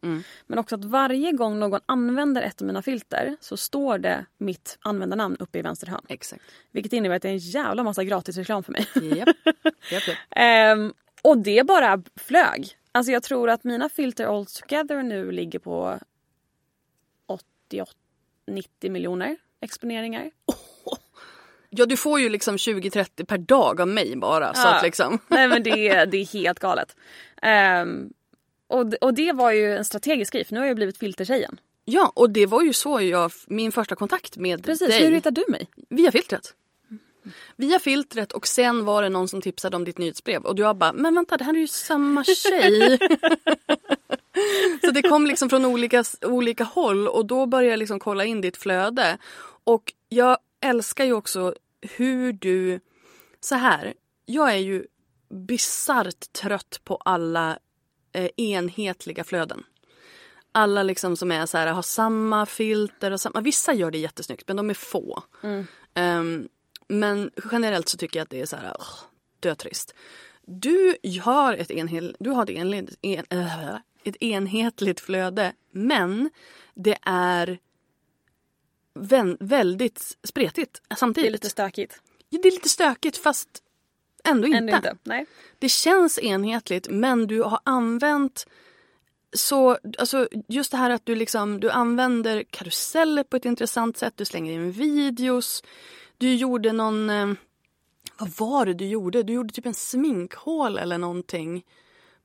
[0.46, 4.78] Men också att varje gång någon använder ett av mina filter så står det mitt
[4.80, 6.04] användarnamn uppe i vänster hörn.
[6.08, 6.42] Exakt.
[6.70, 8.86] Vilket innebär att det är en jävla massa gratisreklam för mig.
[8.94, 9.28] Japp.
[9.90, 10.16] Japp, japp.
[10.30, 12.76] Ehm, och det bara flög.
[12.92, 15.98] Alltså jag tror att mina filter all together nu ligger på
[18.46, 20.30] 88-90 miljoner exponeringar.
[21.74, 24.54] Ja du får ju liksom 20-30 per dag av mig bara.
[24.54, 24.74] Så Ja.
[24.74, 25.18] att liksom.
[25.28, 26.96] Nej men det, är- det är helt galet.
[27.42, 28.10] Ehm,
[28.68, 31.60] och, och det var ju en strategisk grej för nu har jag blivit filtertjejen.
[31.84, 35.04] Ja och det var ju så jag, min första kontakt med Precis, dig.
[35.04, 35.66] hur hittade du mig?
[35.88, 36.54] Via filtret.
[37.56, 40.92] Via filtret och sen var det någon som tipsade om ditt nyhetsbrev och jag bara,
[40.92, 42.98] men vänta det här är ju samma tjej.
[44.84, 48.40] så det kom liksom från olika, olika håll och då började jag liksom kolla in
[48.40, 49.18] ditt flöde.
[49.64, 52.80] Och jag älskar ju också hur du,
[53.40, 53.94] så här,
[54.26, 54.86] jag är ju
[55.28, 57.58] bisarrt trött på alla
[58.12, 59.64] eh, enhetliga flöden.
[60.52, 64.48] Alla liksom som är så här, har samma filter och samma, vissa gör det jättesnyggt
[64.48, 65.22] men de är få.
[65.94, 66.48] Ehm,
[66.88, 68.94] men generellt så tycker jag att det är så här, oh,
[69.40, 69.94] dötrist.
[70.42, 76.30] Du har ett, enhel, du har ett, enled, en, äh, ett enhetligt flöde men
[76.74, 77.58] det är
[78.94, 81.28] vän, väldigt spretigt Det samtidigt.
[81.28, 82.00] är lite stökigt.
[82.28, 83.48] Ja, det är lite stökigt fast
[84.24, 84.58] ändå inte.
[84.58, 84.96] Ändå inte.
[85.02, 85.26] Nej.
[85.58, 88.46] Det känns enhetligt men du har använt
[89.32, 94.12] så, alltså just det här att du liksom, du använder karuseller på ett intressant sätt,
[94.16, 95.62] du slänger in videos.
[96.18, 97.32] Du gjorde någon, eh,
[98.18, 99.22] vad var det du gjorde?
[99.22, 101.64] Du gjorde typ en sminkhål eller någonting.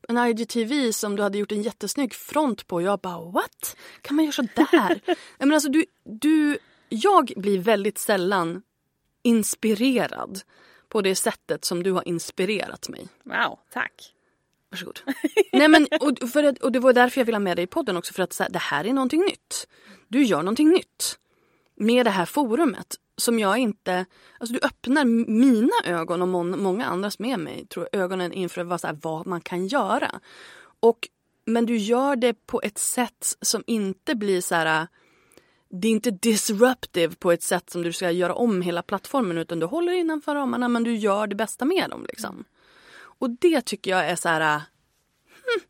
[0.08, 2.82] En IGTV som du hade gjort en jättesnygg front på.
[2.82, 3.78] Jag bara what?
[4.02, 5.02] Kan man göra så där?
[5.06, 6.58] Nej, men alltså du, du,
[6.90, 8.62] jag blir väldigt sällan
[9.24, 10.42] inspirerad
[10.90, 13.08] på det sättet som du har inspirerat mig.
[13.24, 14.14] Wow, tack.
[14.72, 15.00] Varsågod.
[15.52, 17.98] Nej, men, och, för och det var därför jag ville ha med dig i podden
[17.98, 18.14] också.
[18.14, 19.68] För att så här, det här är någonting nytt.
[20.08, 21.20] Du gör någonting nytt.
[21.78, 22.96] Med det här forumet.
[23.18, 24.06] Som jag inte...
[24.40, 27.68] Alltså du öppnar mina ögon och må, många andras med mig.
[27.68, 30.20] Tror jag, ögonen inför vad, här, vad man kan göra.
[30.80, 31.08] Och,
[31.46, 34.88] men du gör det på ett sätt som inte blir så här...
[35.70, 39.60] Det är inte disruptive på ett sätt som du ska göra om hela plattformen utan
[39.60, 42.06] du håller innanför ramarna men du gör det bästa med dem.
[42.10, 42.44] Liksom.
[43.00, 44.42] Och det tycker jag är så här...
[44.42, 45.68] Hmm.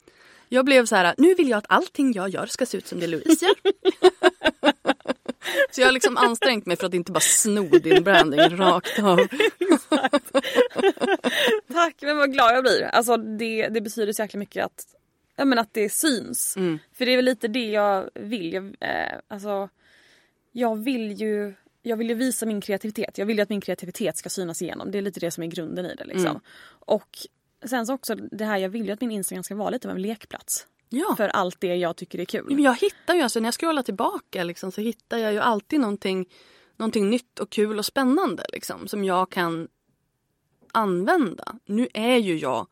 [0.49, 2.99] Jag blev så här, nu vill jag att allting jag gör ska se ut som
[2.99, 3.55] det Louise gör.
[5.71, 9.17] så jag har liksom ansträngt mig för att inte bara sno din branding rakt av.
[11.73, 12.83] Tack, men vad glad jag blir.
[12.83, 14.85] Alltså det, det betyder så jäkla mycket att,
[15.35, 16.57] ja, men att det syns.
[16.57, 16.79] Mm.
[16.93, 18.53] För det är väl lite det jag vill.
[18.53, 19.69] Jag, eh, alltså,
[20.51, 23.17] jag vill ju jag vill ju visa min kreativitet.
[23.17, 24.91] Jag vill ju att min kreativitet ska synas igenom.
[24.91, 26.05] Det är lite det som är grunden i det.
[26.05, 26.25] Liksom.
[26.25, 26.41] Mm.
[26.69, 27.17] Och
[27.65, 29.95] sen så också det här, jag vill ju att min Instagram ska vara lite av
[29.95, 30.67] en lekplats.
[30.89, 31.15] Ja.
[31.17, 32.45] För allt det jag tycker är kul.
[32.47, 35.79] Men jag hittar ju, alltså när jag scrollar tillbaka liksom, så hittar jag ju alltid
[35.79, 36.29] någonting,
[36.77, 39.67] någonting nytt och kul och spännande liksom, som jag kan
[40.71, 41.55] använda.
[41.65, 42.67] Nu är ju jag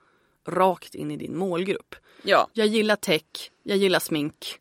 [0.47, 1.95] rakt in i din målgrupp.
[2.23, 2.47] Ja.
[2.54, 4.60] Jag gillar tech, jag gillar smink.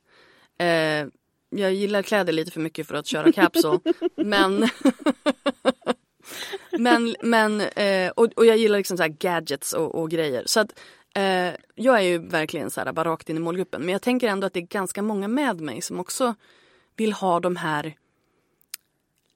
[0.59, 1.07] Eh,
[1.51, 3.81] jag gillar kläder lite för mycket för att köra capsule.
[4.17, 4.69] men
[6.79, 10.43] men, men eh, och, och jag gillar liksom så gadgets och, och, grejer.
[10.47, 10.81] Så att
[11.15, 13.81] eh, jag är ju verkligen så här bara rakt in i målgruppen.
[13.81, 16.35] Men jag tänker ändå att det är ganska många med mig som också
[16.97, 17.95] vill ha de här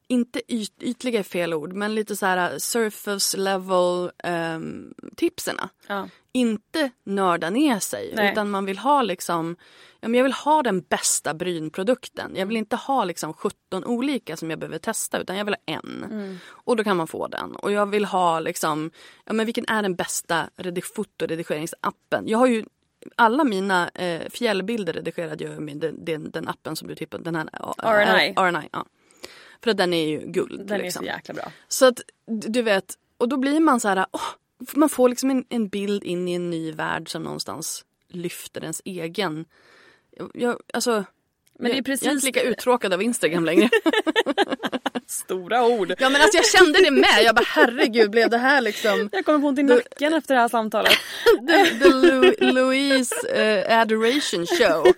[0.08, 5.68] inte yt, ytliga är fel ord, men lite så här surface level um, tipserna.
[5.86, 6.08] Ja.
[6.32, 8.32] Inte nörda ner sig Nej.
[8.32, 9.56] utan man vill ha liksom
[10.00, 12.32] ja, men jag vill ha den bästa brynprodukten.
[12.36, 15.74] Jag vill inte ha liksom 17 olika som jag behöver testa utan jag vill ha
[15.74, 16.04] en.
[16.04, 16.38] Mm.
[16.48, 17.56] Och då kan man få den.
[17.56, 18.90] Och jag vill ha liksom,
[19.24, 22.28] ja men vilken är den bästa redig fotoredigeringsappen?
[22.28, 22.64] Jag har ju
[23.16, 27.24] alla mina eh, fjällbilder redigerade jag med den, den, den appen som du tippade.
[27.24, 28.34] Den här, eh, RNI.
[28.36, 28.86] RNI ja.
[29.64, 30.66] För att den är ju guld.
[30.66, 31.04] Den liksom.
[31.04, 31.52] är så jäkla bra.
[31.68, 34.20] Så att du vet, och då blir man så här, åh,
[34.74, 38.82] man får liksom en, en bild in i en ny värld som någonstans lyfter ens
[38.84, 39.44] egen.
[40.34, 41.04] Jag, alltså,
[41.58, 43.68] Men det är precis jag är inte lika uttråkad av Instagram längre.
[45.06, 45.94] Stora ord.
[45.98, 47.22] ja men alltså jag kände det med.
[47.24, 50.40] Jag bara herregud blev det här liksom Jag kommer få ont i nacken efter det
[50.40, 50.92] här samtalet.
[51.48, 54.92] the, the Lou, Louise uh, adoration show.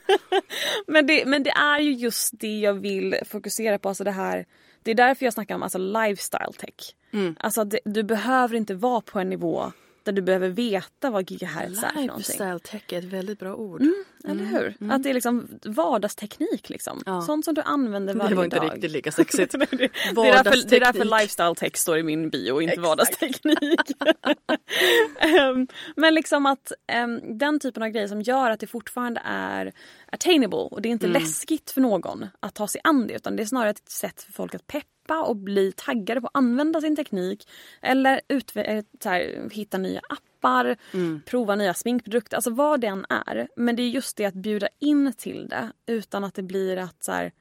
[0.87, 3.88] Men det, men det är ju just det jag vill fokusera på.
[3.88, 4.46] Alltså det, här,
[4.83, 6.94] det är därför jag snackar om alltså lifestyle tech.
[7.12, 7.37] Mm.
[7.38, 11.83] Alltså det, du behöver inte vara på en nivå där du behöver veta vad gigahertz
[11.83, 12.16] är.
[12.16, 13.83] Lifestyle tech är ett väldigt bra ord.
[14.24, 14.76] Eller hur?
[14.92, 17.02] Att det är liksom vardagsteknik liksom.
[17.06, 17.20] Ja.
[17.22, 18.72] Sånt som du använder varje det var inte dag.
[18.74, 19.52] riktigt lika sexigt.
[19.59, 19.68] det, är
[20.44, 21.20] därför, det är därför Vardagsteknik.
[21.22, 23.80] lifestyle tech står i min bio, inte vardagsteknik.
[25.20, 29.72] Ehm, men liksom att ehm, den typen av grejer som gör att det fortfarande är
[30.12, 31.22] attainable och det är inte Mm.
[31.22, 34.33] läskigt för någon att ta sig an det utan det är snarare ett sätt för
[34.33, 37.48] folk att peppa och bli taggade på att använda sin teknik
[37.83, 40.16] eller eh, här, hitta nya appar,
[40.92, 41.22] Mm.
[41.26, 43.48] prova nya sminkprodukter, alltså vad det än är.
[43.57, 47.05] Men det är just det att bjuda in till det utan att det blir att
[47.05, 47.33] så här,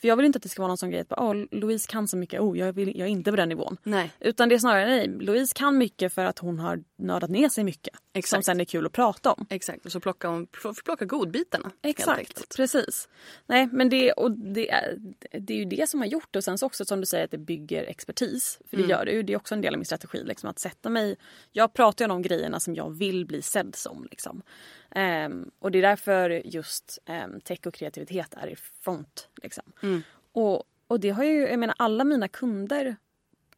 [0.00, 1.88] för jag vill inte att det ska vara någon sån grej att bara, oh, Louise
[1.90, 3.76] kan så mycket, oh, jag, vill, jag är inte på den nivån.
[3.82, 4.12] Nej.
[4.20, 7.64] Utan det är snarare nej, Louise kan mycket för att hon har nördat ner sig
[7.64, 7.94] mycket.
[7.96, 8.44] Som Exakt.
[8.44, 9.46] sen är kul att prata om.
[9.50, 10.46] Exakt, och så plocka, om,
[10.84, 11.70] plocka godbitarna.
[11.82, 13.08] Exakt, precis.
[13.46, 14.98] Nej men det, och det, är,
[15.40, 16.38] det är ju det som har gjort det.
[16.38, 18.58] Och sen så också som du säger att det bygger expertis.
[18.70, 18.90] För det Mm.
[18.90, 19.22] gör det ju.
[19.22, 20.24] Det är också en del av min strategi.
[20.24, 21.16] Liksom, att sätta mig...
[21.52, 24.06] Jag pratar ju om de grejerna som jag vill bli sedd som.
[24.10, 24.42] Liksom.
[24.90, 29.28] Ehm, och det är därför just um, tech och kreativitet är i front.
[29.42, 29.72] Liksom.
[29.82, 30.02] Mm.
[30.32, 32.96] Och, och det har ju, jag menar alla mina kunder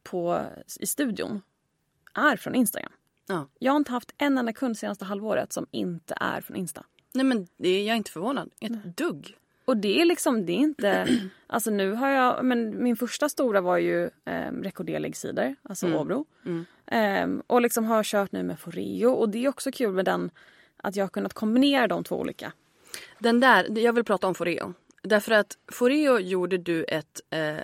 [0.02, 0.46] på,
[0.80, 1.42] i studion
[2.14, 2.92] är från Instagram.
[3.26, 3.48] Ja.
[3.58, 6.84] Jag har inte haft en enda kund senaste halvåret som inte är från Insta.
[7.12, 8.50] Nej men det är jag är inte förvånad.
[8.60, 9.36] Ett dugg.
[9.64, 11.08] Och det är liksom, det är inte...
[11.52, 16.26] Alltså nu har jag, men min första stora var ju eh, rekorderläggsidor, alltså Åbro.
[16.86, 20.30] Ehm, och liksom har kört nu med Foreo och det är också kul med den
[20.82, 22.52] att jag har kunnat kombinera de två olika.
[23.18, 24.74] Den där, jag vill prata om Foreo.
[25.02, 27.20] Därför att Foreo gjorde du ett...
[27.30, 27.56] Eh,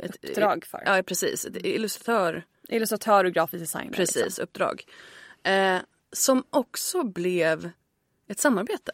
[0.00, 0.82] ett Uppdrag för.
[0.86, 3.92] Ja precis, ett illustratör Illustratör och grafisk designer.
[3.92, 4.42] precis, Liksom.
[4.44, 4.84] uppdrag.
[5.42, 5.76] Eh,
[6.12, 7.70] som också blev
[8.28, 8.92] ett samarbete.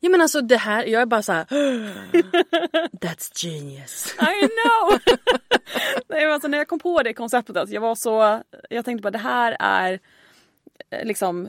[0.00, 1.44] Ja men alltså det här, jag är bara så här.
[3.00, 4.14] That's genius.
[4.20, 4.98] I know!
[6.08, 8.42] Nej, men alltså, när jag kom på det konceptet, jag var så...
[8.70, 10.00] Jag tänkte bara det här är
[10.90, 11.48] eh, liksom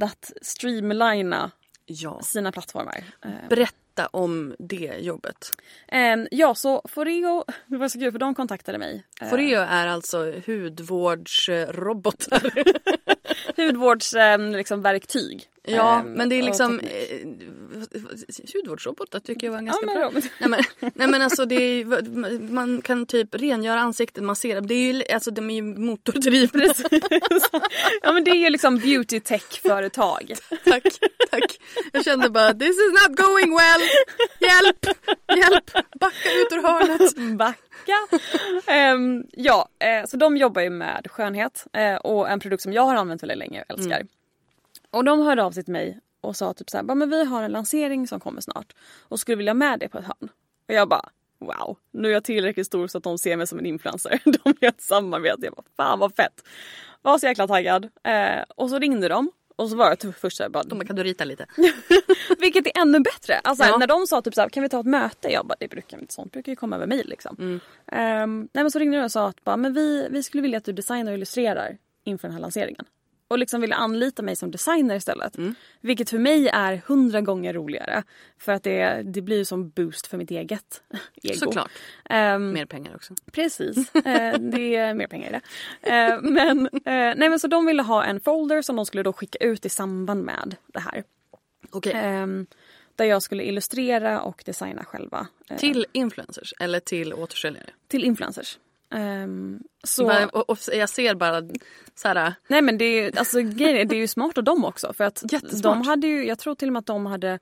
[0.00, 1.50] att streamlina
[1.86, 2.20] Ja.
[2.22, 3.04] sina plattformar.
[3.24, 5.52] Eh, Berätta om det jobbet.
[5.88, 9.04] Ehm, ja, så Foreo, det var så kul för de kontaktade mig.
[9.20, 12.52] Eh, Foreo är alltså hudvårdsrobotar.
[13.56, 14.56] hudvårdsverktyg.
[14.56, 15.44] Liksom, verktyg.
[15.64, 17.28] ja, Ehm, men det är liksom eh,
[18.54, 20.10] hudvårdsrobotar tycker jag var ganska men bra.
[20.38, 20.60] Nej men,
[20.94, 24.60] nej men alltså det är, man kan typ rengöra ansiktet, massera.
[24.60, 26.64] Det är ju, alltså de är ju motordrivna.
[28.02, 30.34] ja men det är ju liksom beauty tech-företag.
[30.64, 30.82] tack,
[31.30, 31.60] tack.
[31.92, 33.82] Jag kände bara this is not going well.
[34.40, 34.86] Hjälp,
[35.36, 37.38] hjälp, backa ut ur hörnet.
[37.88, 38.22] Backa.
[38.72, 42.82] Ehm, ja, eh, så de jobbar ju med skönhet eh, och en produkt som jag
[42.82, 44.02] har använt väldigt länge och älskar.
[44.90, 47.42] Och de hörde av sig till mig och sa typ såhär, "Bara, men vi har
[47.42, 50.28] en lansering som kommer snart och skulle vilja med det på ett hörn.
[50.68, 53.58] Och jag bara wow, nu är jag tillräckligt stor så att de ser mig som
[53.58, 54.20] en influencer.
[54.24, 55.38] De ha ett samarbete.
[55.40, 56.44] Jag bara fan vad fett.
[57.02, 57.88] Var så jäkla taggad.
[58.04, 60.96] Eh, och så ringde de och så var jag typ först såhär bara, De kan
[60.96, 61.46] du rita lite?
[62.38, 63.38] vilket är ännu bättre.
[63.44, 63.76] Alltså Ja.
[63.78, 65.28] när de sa typ såhär, kan vi ta ett möte?
[65.32, 67.36] Jag bara, det brukar inte sånt brukar ju komma över mail liksom.
[67.38, 67.60] Mm.
[67.92, 70.58] Ehm, nej men så ringde de och sa att bara, men vi, vi skulle vilja
[70.58, 72.84] att du designar och illustrerar inför den här lanseringen.
[73.28, 75.38] Och liksom ville anlita mig som designer istället.
[75.38, 75.54] Mm.
[75.80, 78.02] Vilket för mig är hundra gånger roligare.
[78.38, 80.82] För att det, det blir som boost för mitt eget
[81.22, 81.34] ego.
[81.38, 81.70] Såklart.
[82.04, 83.14] Ehm, Mer pengar också.
[83.32, 85.40] Precis, eh, det är mer pengar i det.
[85.90, 89.12] Eh, men, eh, nej, men så de ville ha en folder som de skulle då
[89.12, 91.04] skicka ut i samband med det här.
[91.70, 91.92] Okej.
[91.94, 92.46] Ehm,
[92.96, 95.26] där jag skulle illustrera och designa själva.
[95.58, 97.70] Till influencers eller till återförsäljare?
[97.88, 98.58] till influencers.
[98.90, 101.42] Ehm, så, Bara- Och, och jag ser bara
[101.94, 104.92] så här, nej men det är, alltså, det är ju smart av dem också.
[104.92, 105.62] För att Jättesmart.
[105.62, 107.38] de hade ju, jag tror till och med att de hade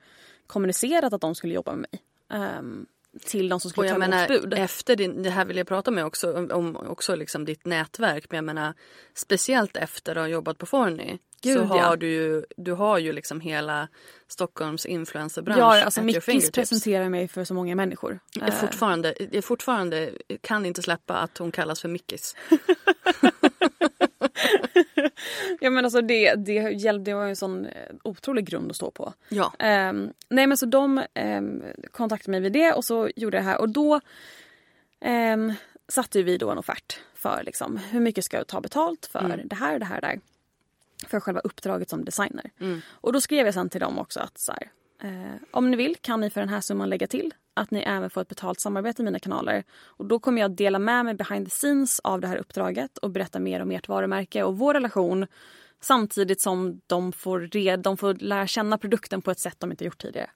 [0.46, 2.02] kommunicerat att de skulle jobba med mig.
[2.40, 2.86] ehm,
[3.20, 4.54] till de som skulle jag ta emot bud.
[4.54, 8.26] efter din, det här vill jag prata med också om, om också liksom ditt nätverk
[8.30, 8.74] men jag menar
[9.14, 11.96] speciellt efter att ha jobbat på Forny Gud, så har ja.
[11.96, 13.88] du ju, du har ju liksom hela
[14.28, 18.20] Stockholms influencerbransch Ja, alltså Mickis presenterar mig för så många människor.
[18.34, 22.36] Jag, Eh, fortfarande, jag fortfarande kan inte släppa att hon kallas för Mickis.
[25.60, 28.90] Ja men alltså det, det, det var ju en sån eh, otrolig grund att stå
[28.90, 29.12] på.
[29.28, 29.52] Ja.
[29.58, 33.50] Ehm, nej men så de um, kontaktade mig vid det och så gjorde jag det
[33.50, 34.00] här och då
[35.34, 35.54] um,
[35.88, 39.28] satte vi då en offert för liksom, hur mycket ska jag ta betalt för det
[39.28, 40.20] här och det här och det här.
[41.06, 42.50] För själva uppdraget som designer.
[42.88, 44.70] Och då skrev jag sen till dem också att så här,
[45.02, 48.10] eh, om ni vill kan ni för den här summan lägga till att ni även
[48.10, 49.64] får ett betalt samarbete i mina kanaler.
[49.84, 53.10] Och då kommer jag dela med mig behind the scenes av det här uppdraget och
[53.10, 55.26] berätta mer om ert varumärke och vår relation
[55.80, 59.84] samtidigt som de får, red, de får lära känna produkten på ett sätt de inte
[59.84, 60.30] gjort tidigare.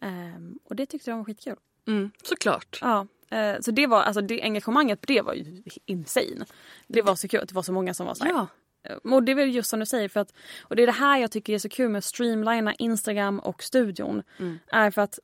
[0.00, 1.56] Ehm, och det tyckte de var skitkul.
[1.86, 2.78] Mm, såklart.
[2.80, 6.44] Ja, eh, så det var, alltså det engagemanget på det var ju insane.
[6.86, 8.30] Det var så kul att det var så många som var så här.
[8.32, 8.46] Ja.
[8.84, 10.32] Eh, Och det är väl just som du säger för att,
[10.62, 13.62] och det är det här jag tycker är så kul med att streamlina Instagram och
[13.62, 14.22] studion.
[14.66, 15.18] Är för att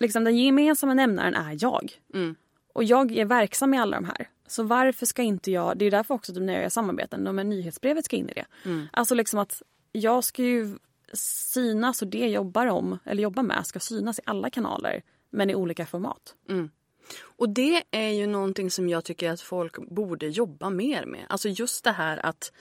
[0.00, 1.92] liksom den gemensamma nämnaren är jag.
[2.14, 2.34] Mm.
[2.72, 4.28] Och jag är verksam i alla de här.
[4.46, 8.04] Så varför ska inte jag, det är därför också när jag gör samarbeten, de nyhetsbrevet
[8.04, 8.46] ska in i det.
[8.92, 10.78] Alltså liksom att jag ska ju
[11.12, 15.02] synas och det jag jobbar om, eller jobbar med, ska synas i alla kanaler.
[15.30, 16.34] Men i olika format.
[17.22, 21.26] Och det är ju någonting som jag tycker att folk borde jobba mer med.
[21.28, 22.52] Alltså just det här att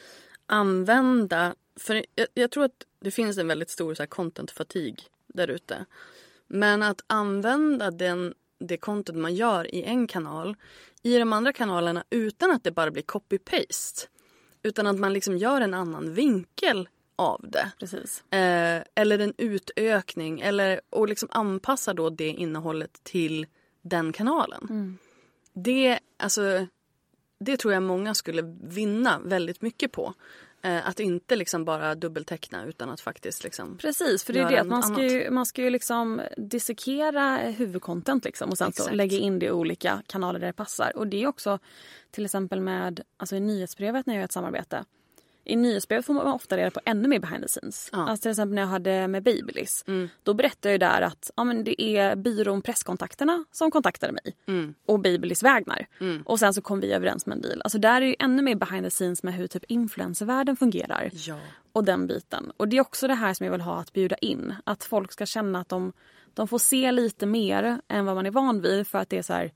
[0.46, 1.56] använda...
[1.76, 5.48] För jag, jag tror att det finns en väldigt stor så här content fatigue där
[5.48, 5.86] ute.
[6.50, 10.56] Men att använda den, det content man gör i en kanal
[11.04, 14.08] i de andra kanalerna utan att det bara blir copy-paste.
[14.64, 17.72] Utan att man liksom gör en annan vinkel av det.
[18.32, 23.48] Eh, eller en utökning eller, och liksom anpassa då det innehållet till
[23.82, 24.68] den kanalen.
[25.54, 26.68] Det, alltså,
[27.40, 30.14] det tror jag många skulle vinna väldigt mycket på.
[30.62, 33.78] Eh, att inte liksom bara dubbelteckna utan att faktiskt liksom...
[33.78, 38.26] Precis, för det är det att man ska, ju, man ska ju liksom dissekera huvudcontent
[38.26, 40.98] liksom och sen så lägga in det i olika kanaler där det passar.
[40.98, 41.60] Och det är också
[42.12, 44.86] till exempel med alltså i nyhetsbrevet när jag gör ett samarbete.
[45.50, 47.90] I nyhetsbrevet får man ofta reda på ännu mer behind the scenes.
[47.92, 47.98] Ja.
[48.10, 49.86] Alltså till exempel när jag hade med Babyliss.
[50.24, 54.36] Då berättade jag där att ja, men det är byrån Presskontakterna som kontaktade mig.
[54.86, 55.88] Och Babyliss vägnar.
[56.26, 57.62] Och sen så kom vi överens med en deal.
[57.62, 61.40] Alltså där är ju ännu mer behind the scenes med hur typ influencervärlden fungerar Ja.
[61.74, 62.52] och den biten.
[62.58, 64.56] Och det är också det här som jag vill ha att bjuda in.
[64.64, 65.94] Att folk ska känna att de,
[66.34, 69.22] de får se lite mer än vad man är van vid för att det är
[69.22, 69.52] så här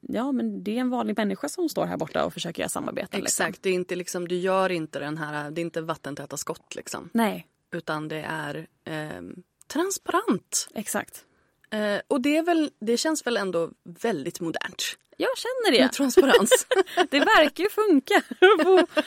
[0.00, 3.20] Ja men det är en vanlig människa som står här borta och försöker göra samarbeten.
[3.20, 3.44] Liksom.
[3.46, 6.74] Exakt, det är inte liksom, du gör inte den här, det är inte vattentäta skott
[6.74, 7.10] liksom.
[7.12, 10.68] Nej, Utan det är ehm, transparent.
[10.74, 11.24] exakt.
[11.70, 14.82] Eh, och det, är väl, det känns väl ändå väldigt modernt
[15.16, 15.82] Jag känner det.
[15.82, 16.66] med transparens.
[17.10, 18.22] Det verkar ju funka.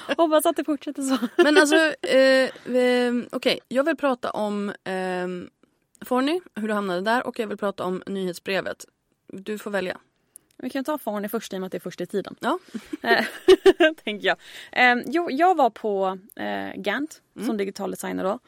[0.18, 1.28] Hoppas att det fortsätter så.
[1.44, 1.76] Men alltså,
[2.08, 5.28] eh, eh, okej, jag vill prata om eh,
[6.06, 8.86] Forny, hur du hamnade där och jag vill prata om nyhetsbrevet.
[9.28, 9.98] Du får välja.
[10.58, 12.36] Vi kan ta Farney först i och med att det är först i tiden.
[12.40, 12.60] Ja.
[13.04, 13.26] Eh,
[14.04, 14.38] Tänker jag.
[14.72, 18.40] Eh, jo, jag var på eh, Gant som digital designer då.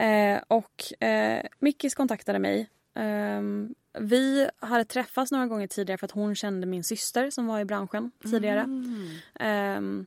[0.00, 2.70] Eh, och eh, Mickis kontaktade mig.
[2.94, 7.60] Ehm, vi hade träffats några gånger tidigare för att hon kände min syster som var
[7.60, 8.66] i branschen tidigare.
[9.40, 10.06] Ehm,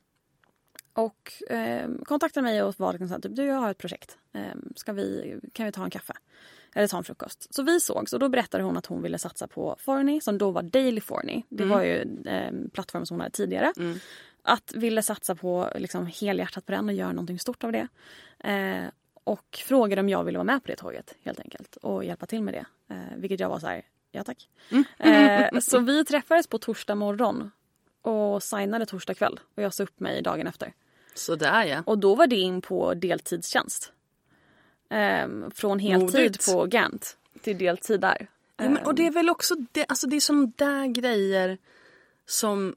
[0.93, 4.17] och ehm, kontaktade mig och var liksom så här, typ, du jag har ett projekt.
[4.75, 6.13] Ska vi, kan vi ta en kaffe?
[6.77, 7.55] Eller ta en frukost.
[7.55, 10.51] Så vi sågs och då berättade hon att hon ville satsa på Forny som då
[10.51, 11.43] var Daily Forny.
[11.49, 13.73] Det var ju eh, plattformen som hon hade tidigare.
[14.41, 17.87] Att ville satsa på liksom, helhjärtat på den och göra någonting stort av det.
[18.39, 18.85] Eh,
[19.23, 22.41] och frågade om jag ville vara med på det tåget helt enkelt och hjälpa till
[22.41, 22.65] med det.
[22.93, 24.49] Eh, vilket jag var så här, ja tack.
[24.97, 27.51] Eh, så vi träffades på torsdag morgon
[28.01, 30.73] och signade torsdag kväll och jag sa upp mig dagen efter.
[31.13, 31.83] Sådär ja.
[31.85, 33.93] Och då var det in på deltidstjänst.
[34.89, 36.51] Ehm, från heltid Modigt.
[36.51, 38.27] på Gant till deltid där.
[38.57, 41.57] Ja, men, och det är väl också det, alltså det är såna där grejer
[42.25, 42.75] som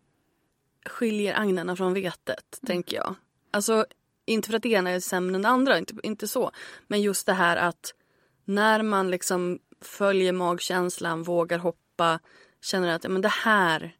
[0.86, 3.14] skiljer agnarna från vetet, tänker jag.
[3.50, 3.86] Alltså,
[4.24, 6.50] inte för att det ena är sämre än det andra, inte, inte så.
[6.86, 7.94] Men just det här att
[8.44, 12.20] när man liksom följer magkänslan, vågar hoppa,
[12.60, 13.96] känner att men det här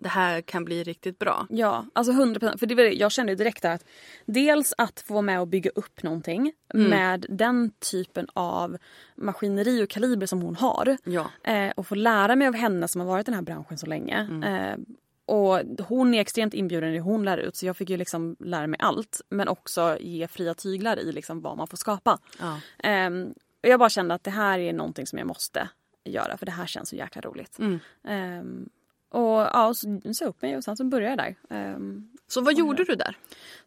[0.00, 1.46] det här kan bli riktigt bra.
[1.50, 2.58] Ja, alltså 100%.
[2.58, 3.84] För det var det, jag kände direkt att
[4.26, 8.76] dels att få vara med och bygga upp någonting med den typen av
[9.16, 10.96] maskineri och kaliber som hon har.
[11.04, 11.30] Ja.
[11.44, 13.86] Eh, och få lära mig av henne som har varit i den här branschen så
[13.86, 14.28] länge.
[14.44, 14.78] Eh,
[15.26, 18.36] och hon är extremt inbjuden i det hon lär ut så jag fick ju liksom
[18.38, 19.20] lära mig allt.
[19.28, 22.18] Men också ge fria tyglar i liksom vad man får skapa.
[22.40, 22.60] Ja.
[22.78, 25.68] Ehm, och jag bara kände att det här är någonting som jag måste
[26.04, 27.58] göra för det här känns så jäkla roligt.
[28.04, 28.68] Ehm,
[29.10, 31.56] och ja, så jag upp mig och sen så började jag där.
[31.56, 33.16] Ehm, Så vad gjorde du där?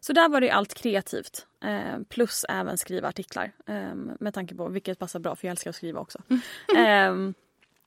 [0.00, 1.46] så där var det allt kreativt.
[1.64, 3.52] Eh, plus även skriva artiklar.
[3.66, 6.18] Eh, med tanke på vilket passar bra för jag älskar att skriva också.
[6.76, 7.14] eh,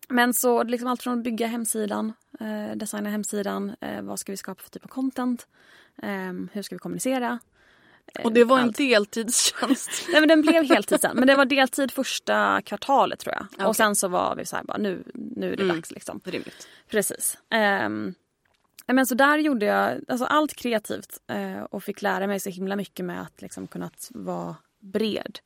[0.09, 4.37] men så liksom allt från att bygga hemsidan, eh, designa hemsidan, eh, vad ska vi
[4.37, 5.47] skapa för typ av content,
[6.51, 7.39] hur ska vi kommunicera.
[8.15, 8.77] Eh, Och det var en allt.
[8.77, 9.89] deltidstjänst.
[10.11, 11.17] Nej men den blev heltid sen.
[11.17, 13.45] Men det var deltid första kvartalet tror jag.
[13.53, 13.65] Okej.
[13.65, 15.75] Och sen så var vi så här bara nu, nu är det Mm.
[15.75, 16.21] dags liksom.
[16.23, 16.67] Rimligt.
[16.89, 17.37] Precis.
[17.85, 18.13] Um,
[18.87, 22.75] men så där gjorde jag alltså allt kreativt eh, och fick lära mig så himla
[22.75, 24.55] mycket med att liksom kunna vara
[24.87, 25.39] bred.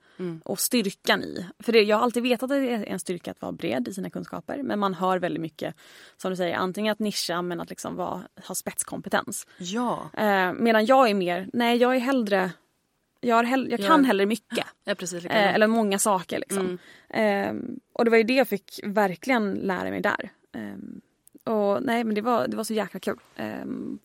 [0.44, 1.46] Och styrkan i.
[1.60, 3.94] För det, jag har alltid vetat att det är en styrka att vara bred i
[3.94, 4.64] sina kunskaper.
[4.64, 5.76] Men man hör väldigt mycket,
[6.18, 9.48] som du säger, antingen att nischa men att liksom vara, ha spetskompetens.
[9.58, 10.10] Ja.
[10.14, 12.52] Eh, medan jag är mer, nej jag är hellre,
[13.22, 14.08] jag, hell, jag kan Ja.
[14.08, 14.66] hellre mycket.
[14.86, 16.78] Är precis Eh, eller många saker liksom.
[17.10, 20.30] Ehm, och det var ju det jag fick verkligen lära mig där.
[20.54, 21.02] Ehm,
[21.44, 23.20] och nej men det var, det var så jäkla kul.
[23.36, 24.00] Ehm,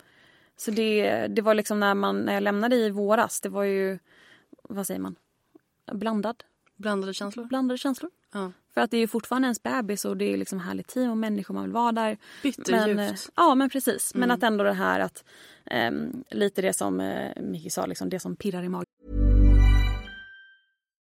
[0.57, 3.99] så det, det var liksom när, man, när jag lämnade i våras, det var ju,
[4.63, 5.17] vad säger man,
[5.93, 6.45] blandad,
[6.77, 7.45] Blandade känslor.
[7.45, 8.11] blandade känslor.
[8.33, 8.53] Ja.
[8.75, 11.17] För att det är ju fortfarande ens bebis och det är liksom härligt team och
[11.17, 12.19] människor man vill vara där.
[12.43, 12.97] Bitterljuvt.
[12.97, 14.15] Men, eh, ja men precis.
[14.15, 15.25] Men att ändå det här att
[15.65, 18.87] ehm, lite det som eh, Micke sa, liksom, det som pirrar i magen.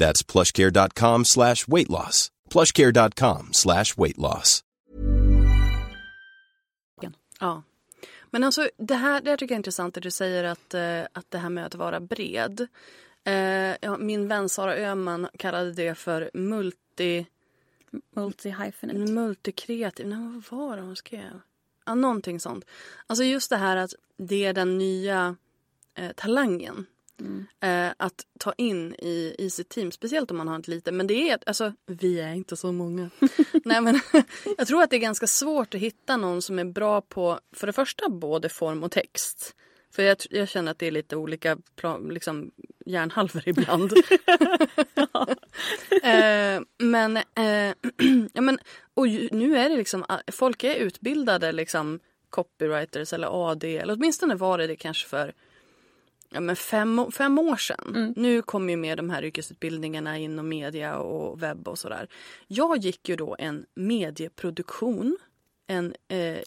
[0.00, 2.28] That's plushcare.com slash weight loss.
[2.50, 4.64] plushcare.com slash weight loss.
[7.40, 7.62] Ja.
[8.30, 11.02] Men alltså det här, det här tycker jag är intressant det du säger att, eh,
[11.12, 12.66] att det här med att vara bred.
[13.24, 17.26] Eh, ja, min vän Sara Öhman kallade det för multi,
[18.14, 19.12] Multi-hyphenate.
[19.12, 20.08] multikreativ.
[20.08, 21.40] Nej, vad var det hon skrev?
[21.86, 22.64] Ja, någonting sånt.
[23.06, 25.36] Alltså just det här att det är den nya
[25.94, 26.86] eh, talangen.
[27.60, 30.94] Eh, att ta in i, i sitt team, speciellt om man har ett litet.
[30.94, 33.10] Men det är, alltså vi är inte så många.
[33.64, 34.00] Nej men
[34.58, 37.66] jag tror att det är ganska svårt att hitta någon som är bra på, för
[37.66, 39.54] det första både form och text.
[39.92, 41.58] För jag, jag känner att det är lite olika
[42.10, 42.50] liksom,
[42.86, 43.92] hjärnhalvor ibland.
[46.02, 47.74] eh, men, eh,
[48.32, 48.58] ja, men
[48.94, 52.00] och ju, nu är det liksom, folk är utbildade liksom
[52.30, 55.34] copywriters eller AD eller åtminstone var det det kanske för
[56.30, 57.94] ja, men fem, fem år sedan.
[57.96, 58.14] Mm.
[58.16, 62.08] Nu kommer ju med de här yrkesutbildningarna inom media och webb och sådär.
[62.46, 65.18] Jag gick ju då en medieproduktion
[65.70, 66.38] en eh.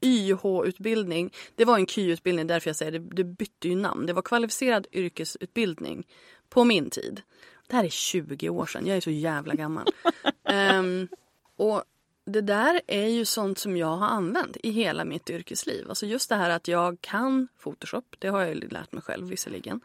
[0.00, 1.32] YH-utbildning.
[1.54, 4.06] Det var en KY-utbildning, därför jag säger det, det bytte ju namn.
[4.06, 6.06] Det var kvalificerad yrkesutbildning
[6.48, 7.22] på min tid.
[7.68, 9.86] Det här är 20 år sedan, jag är så jävla gammal.
[10.44, 11.08] Ehm,
[11.56, 11.84] och
[12.24, 15.88] det där är ju sånt som jag har använt i hela mitt yrkesliv.
[15.88, 19.28] Alltså just det här att jag kan Photoshop, det har jag ju lärt mig själv
[19.28, 19.80] visserligen.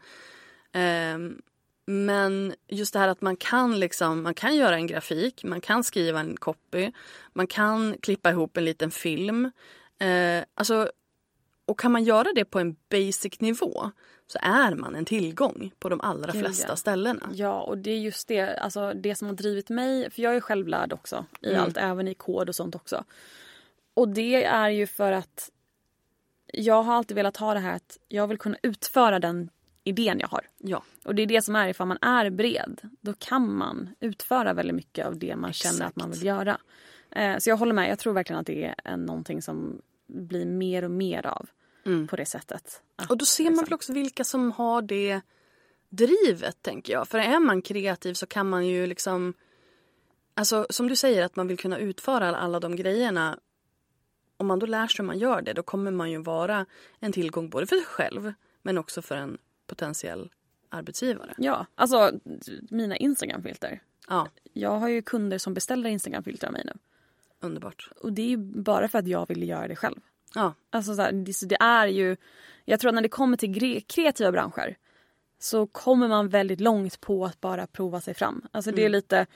[1.14, 1.42] Um,
[1.86, 5.84] men just det här att man kan liksom, man kan göra en grafik, man kan
[5.84, 6.92] skriva en copy,
[7.32, 9.50] man kan klippa ihop en liten film.
[9.98, 10.90] Eh, alltså,
[11.66, 13.90] och kan man göra det på en basic nivå
[14.32, 16.76] så är man en tillgång på de allra Gud, flesta ja.
[16.76, 17.30] ställena.
[17.32, 20.40] Ja, och det är just det, alltså det som har drivit mig, för jag är
[20.40, 21.62] självlärd också i Mm.
[21.62, 23.04] allt, även i kod och sånt också.
[23.94, 25.50] Och det är ju för att
[26.52, 29.50] jag har alltid velat ha det här att jag vill kunna utföra den
[29.84, 30.46] idén jag har.
[30.58, 34.52] Ja, Och det är det som är, ifall man är bred, då kan man utföra
[34.52, 36.22] väldigt mycket av det man känner att man Exakt.
[36.22, 36.58] vill göra.
[37.10, 40.46] Eh, så jag håller med, jag tror verkligen att det är en, någonting som blir
[40.46, 41.48] mer och mer av
[42.10, 42.52] på det sättet.
[42.56, 43.06] Att, Mm.
[43.10, 45.20] och då ser man liksom- väl också vilka som har det
[45.88, 47.08] drivet tänker jag.
[47.08, 49.34] För är man kreativ så kan man ju liksom
[50.34, 53.38] Alltså som du säger att man vill kunna utföra alla de grejerna.
[54.36, 56.66] Om man då lär sig hur man gör det då kommer man ju vara
[57.00, 58.32] en tillgång både för sig själv
[58.62, 60.30] men också för en potentiell
[60.68, 61.34] arbetsgivare.
[61.38, 62.12] Ja, alltså
[62.70, 63.82] mina Instagramfilter.
[64.08, 66.72] Ja, Jag har ju kunder som beställer Instagramfilter av mig nu.
[67.40, 67.90] underbart.
[68.00, 70.00] Och det är ju bara för att jag vill göra det själv.
[70.34, 72.16] Ja, Alltså så här, det, så det är ju...
[72.64, 74.76] Jag tror att när det kommer till kreativa branscher
[75.38, 78.46] så kommer man väldigt långt på att bara prova sig fram.
[78.52, 79.26] Alltså det är lite...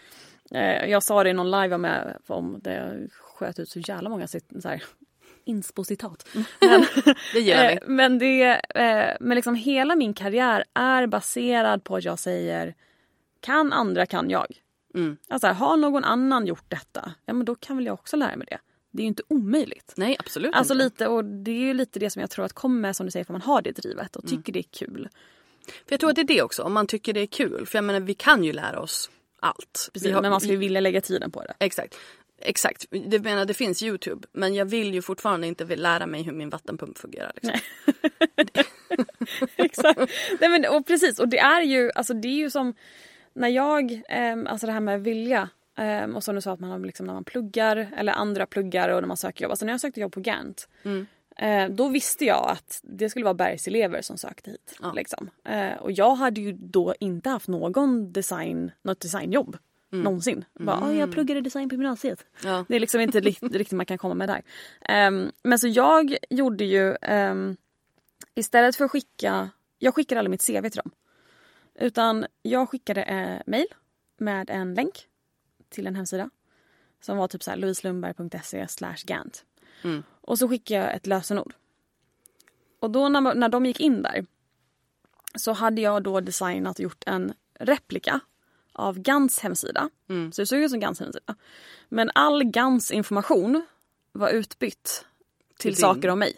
[0.51, 3.79] Eh, jag sa det i någon live jag med om det jag sköt ut så
[3.79, 4.83] jävla många så här,
[5.45, 6.29] inspo-citat.
[6.61, 6.87] Men,
[7.33, 7.73] det gillar vi.
[7.75, 12.75] eh, men, det, eh, men liksom hela min karriär är baserad på att jag säger
[13.41, 14.47] kan andra kan jag.
[14.95, 15.17] Mm.
[15.29, 18.47] Alltså har någon annan gjort detta, ja men då kan väl jag också lära mig
[18.51, 18.59] det.
[18.93, 19.93] Det är ju inte omöjligt.
[19.97, 20.85] Nej, absolut Alltså inte.
[20.85, 23.25] lite, och det är ju lite det som jag tror att kommer som du säger
[23.25, 24.23] för man har det drivet Mm.
[24.25, 25.09] och tycker det är kul.
[25.67, 27.67] För jag tror att det är det också, om man tycker det är kul.
[27.67, 29.91] För jag menar, vi kan ju lära oss allt.
[29.93, 31.55] Precis, har- men man ju vilja lägga tiden på det.
[31.59, 31.99] Exakt.
[32.45, 32.87] Exakt.
[33.07, 34.29] Det, menar, det finns Youtube.
[34.33, 37.33] Men jag vill ju fortfarande inte lära mig hur min vattenpump fungerar.
[37.35, 37.61] Liksom.
[39.57, 39.99] Exakt.
[40.41, 42.75] Nej, men, och precis, och det är ju, alltså det är ju som
[43.35, 46.71] när jag, ehm, alltså det här med vilja ehm, och som du sa att man
[46.71, 49.51] har liksom när man pluggar eller andra pluggar och när man söker jobb.
[49.51, 50.69] Alltså när jag sökte jobb på Gant
[51.37, 54.77] eh, då visste jag att det skulle vara bergselever som sökte hit.
[54.95, 55.31] Liksom.
[55.45, 59.57] Eh, och jag hade ju då inte haft någon design, något designjobb
[60.03, 60.45] någonsin.
[60.53, 62.25] Bara, "Ah, jag pluggade design på gymnasiet.
[62.45, 62.65] Ja.
[62.69, 64.43] Det är liksom inte riktigt man kan komma med där.
[64.81, 67.57] Ehm, men så jag gjorde ju ehm,
[68.35, 70.91] istället för att skicka, jag skickade aldrig mitt CV till dem.
[71.75, 73.67] Utan jag skickade eh, mail
[74.19, 75.07] med en länk
[75.73, 76.31] till en hemsida.
[77.01, 79.45] Som var typ så här louiselundberg.se slash Gant.
[80.21, 81.55] Och så skickade jag ett lösenord.
[82.81, 84.27] Och då när, när de gick in där
[85.35, 88.21] så hade jag då designat och gjort en replika
[88.73, 89.91] av Gans hemsida.
[90.33, 91.37] Så det såg ut som Gans hemsida.
[91.89, 93.67] Men all Gans information
[94.13, 95.05] var utbytt
[95.59, 96.37] till, Till saker om mig.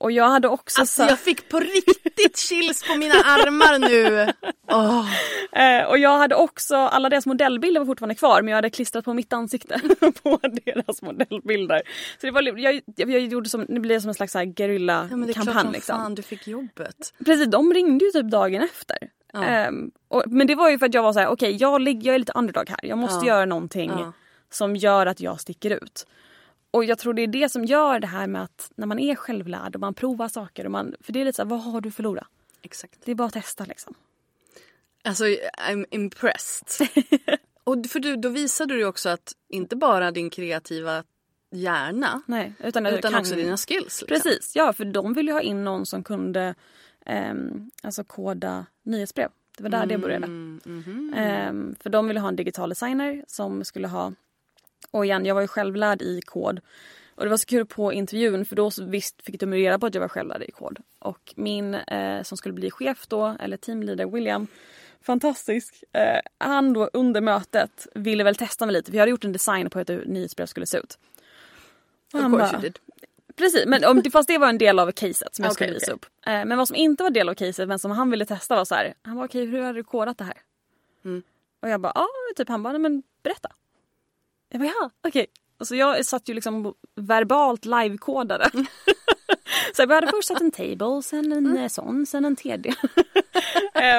[0.00, 0.80] Och jag hade också...
[0.80, 4.32] Alltså så- jag fick på riktigt chills på mina armar nu.
[4.70, 5.12] Åh.
[5.62, 9.04] Eh, och jag hade också, alla deras modellbilder var fortfarande kvar men jag hade klistrat
[9.04, 9.80] på mitt ansikte
[10.22, 11.82] på deras modellbilder.
[12.20, 15.42] Så det var, jag, jag, jag gjorde som, det blev som en slags här Ja,
[15.42, 15.96] klart som liksom.
[15.96, 17.14] fan du fick jobbet.
[17.24, 18.96] Precis, de ringde ju typ dagen efter.
[19.32, 19.44] Ja.
[19.44, 22.06] Ehm, och, men det var ju för att jag var så här: okej jag, ligger-
[22.06, 22.78] jag är lite underdog här.
[22.82, 23.34] Jag måste Ja.
[23.34, 23.92] göra någonting
[24.50, 26.06] som gör att jag sticker ut.
[26.70, 29.14] Och jag tror det är det som gör det här med att när man är
[29.14, 31.80] självlärd och man provar saker och man, för det är lite så här, vad har
[31.80, 32.26] du förlorat?
[32.62, 32.98] Exakt.
[33.04, 33.94] Det är bara att testa liksom.
[35.04, 35.24] Alltså
[35.68, 36.88] I'm impressed.
[37.64, 41.04] Och för du, då visade du också att inte bara din kreativa
[41.50, 44.00] hjärna Nej, utan, utan kan- också dina skills.
[44.00, 44.06] Liksom.
[44.08, 46.54] Precis, ja för de ville ju ha in någon som kunde
[47.06, 49.28] ehm, alltså koda nyhetsbrev.
[49.56, 50.26] Det var där det började.
[50.26, 51.14] Mm, mhm.
[51.16, 54.12] Ehm, för de ville ha en digital designer som skulle ha,
[54.90, 56.60] och igen jag var ju självlärd i kod.
[57.14, 59.94] Och det var så kul på intervjun för då visst fick de reda på att
[59.94, 60.78] jag var självlärd i kod.
[60.98, 64.46] Och min eh, som skulle bli chef då, eller teamleader William,
[65.00, 65.84] fantastisk.
[65.92, 69.32] Eh, han då under mötet ville väl testa mig lite för jag hade gjort en
[69.32, 70.98] design på hur ett nyhetsbrev skulle se ut.
[72.12, 72.62] Och han bara-.
[73.36, 75.94] Precis, men om, fast det var en del av caset som jag skulle Okej, visa
[75.94, 75.94] okej.
[75.94, 76.26] upp.
[76.26, 78.64] Eh, men vad som inte var del av caset men som han ville testa var
[78.64, 78.94] så här.
[79.02, 80.36] Han var okej hur har du kodat det här?
[81.04, 81.22] Mm.
[81.60, 83.48] Och jag bara ja, typ han bara nej, men berätta.
[84.48, 85.26] Jag bara ja, okej.
[85.58, 88.50] Och så jag satt ju liksom verbalt livekodade.
[89.76, 91.68] så jag hade först satt en table, sen en mm.
[91.68, 92.68] sån, sen en TD.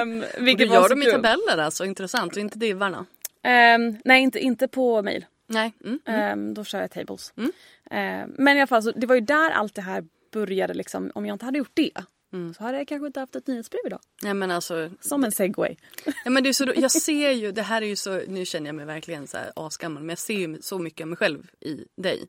[0.03, 2.35] um, Och du vilket var gör så dem i tabeller alltså, intressant.
[2.35, 3.05] Och inte divarna.
[3.43, 5.25] Ehm, nej, inte, inte på mail.
[5.47, 5.73] Nej.
[5.85, 5.99] Mm.
[6.05, 7.33] Ehm, då kör jag tables.
[7.37, 7.51] Mm.
[7.91, 10.73] Ehm, men i alla fall, så, det var ju där allt det här började.
[10.73, 11.91] Liksom, om jag inte hade gjort det
[12.33, 12.53] Mm.
[12.53, 13.99] så hade jag kanske inte haft ett nyhetsbrev idag.
[14.21, 14.89] Nej men alltså.
[15.01, 15.75] Som en segway.
[16.25, 18.67] Ja, men det är så, jag ser ju, det här är ju så, nu känner
[18.67, 21.51] jag mig verkligen så här asgammal men jag ser ju så mycket av mig själv
[21.59, 22.27] i dig.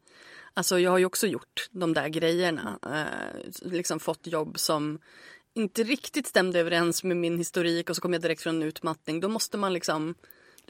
[0.55, 2.79] Alltså jag har ju också gjort de där grejerna.
[2.83, 4.99] Eh, liksom fått jobb som
[5.55, 9.21] inte riktigt stämde överens med min historik och så kom jag direkt från en utmattning.
[9.21, 10.15] Då måste man liksom,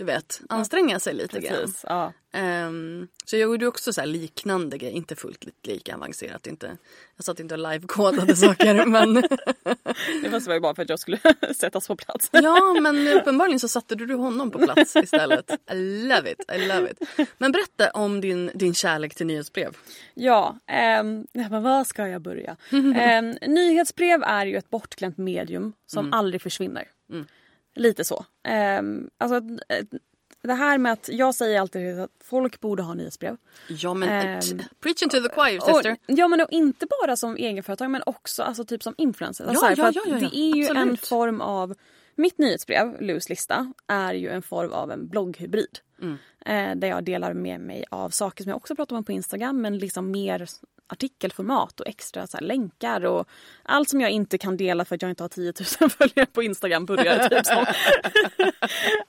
[0.01, 1.57] du vet, anstränga sig lite grann.
[1.57, 1.85] Precis.
[1.89, 2.13] Ja.
[2.33, 6.47] Ehm, så jag gjorde också så liknande grejer, inte fullt li- lika avancerat.
[6.47, 6.77] Inte,
[7.17, 9.15] jag satt inte och livekodade saker men
[10.23, 11.19] Det var ju bara för att jag skulle
[11.57, 12.29] sättas på plats.
[12.33, 15.51] ja men uppenbarligen så satte du honom på plats istället.
[15.73, 15.75] I
[16.09, 17.29] love it, I love it.
[17.39, 19.77] Men berätta om din, din kärlek till nyhetsbrev.
[20.15, 20.59] Ja,
[21.33, 22.57] jag bara, var ska jag börja?
[22.97, 26.89] Ehm, nyhetsbrev är ju ett bortglömt medium som aldrig försvinner.
[27.75, 28.25] Lite så.
[28.49, 29.37] Ehm, alltså,
[29.69, 29.85] eh,
[30.43, 33.37] det här med att jag säger alltid att folk borde ha nyhetsbrev.
[33.69, 35.93] Ja men Ehm, t- preaching to the choir sister.
[35.93, 39.45] Och, ja men och inte bara som egenföretag men också alltså, typ som influencer.
[39.45, 40.29] Alltså, Ja, för ja, ja, ja, ja.
[40.31, 41.07] Det är ju en Absolut.
[41.07, 41.75] form av,
[42.15, 45.79] mitt nyhetsbrev, Lus lista, är ju en form av en blogghybrid.
[46.01, 46.19] Mm.
[46.47, 49.61] Eh, där jag delar med mig av saker som jag också pratar om på Instagram
[49.61, 50.47] men liksom mer
[50.93, 53.29] artikelformat och extra så länkar och
[53.63, 56.43] allt som jag inte kan dela för att jag inte har 10 000 följare på
[56.43, 57.67] Instagram börjar typ som.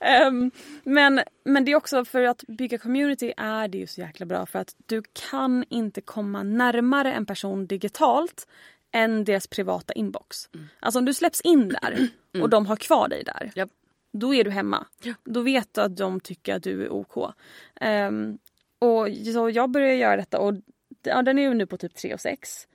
[0.00, 0.50] Ehm,
[0.82, 4.46] men, men det är också för att bygga community är det ju så jäkla bra
[4.46, 8.46] för att du kan inte komma närmare en person digitalt
[8.92, 10.48] än deras privata inbox.
[10.80, 12.08] Alltså om du släpps in där
[12.42, 13.52] och de har kvar dig där.
[13.54, 13.70] Japp.
[14.12, 14.86] Då är du hemma.
[15.24, 17.34] Då vet du att de tycker att du är OK.
[17.80, 18.38] Ehm,
[18.78, 20.54] och så jag började göra detta och
[21.02, 22.68] ja, den är ju nu på typ 3 och 6.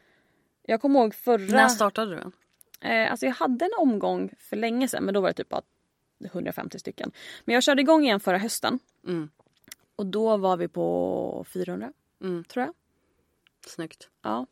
[0.63, 1.55] Jag kommer ihåg förra...
[1.57, 2.31] När startade du den?
[2.81, 5.61] Eh, alltså jag hade en omgång för länge sedan men då var det typ bara
[6.25, 7.11] 150 stycken.
[7.45, 8.79] Men jag körde igång igen förra hösten.
[9.07, 9.29] Mm.
[9.95, 12.43] Och då var vi på 400 Mm.
[12.43, 12.73] tror jag.
[13.67, 14.09] Snyggt.
[14.21, 14.45] Ja.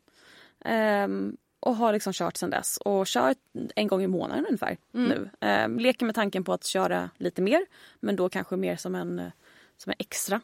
[0.64, 3.34] Ehm, och har liksom kört sedan dess och kör
[3.74, 5.30] en gång i månaden ungefär nu.
[5.40, 7.66] Ehm, leker med tanken på att köra lite mer
[8.00, 9.28] men då kanske mer som en, eh,
[9.76, 10.40] som en extra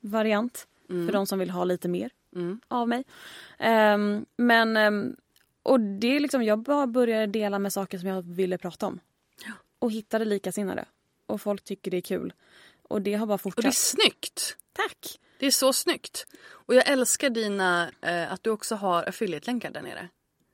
[0.00, 2.60] variant för de som vill ha lite mer Mm.
[2.68, 3.04] av mig.
[3.58, 5.16] Ehm, men ehm,
[5.62, 9.00] och det är liksom, jag bara började dela med saker som jag ville prata om.
[9.78, 10.84] Och hittade likasinnade.
[11.26, 12.32] Och folk tycker det är kul.
[12.82, 13.62] Och det har bara Och fortsatt.
[13.62, 14.56] det är snyggt.
[14.72, 15.20] Tack!
[15.38, 16.26] Det är så snyggt.
[16.50, 20.08] Och jag älskar dina, eh, att du också har affiliate-länkar där nere.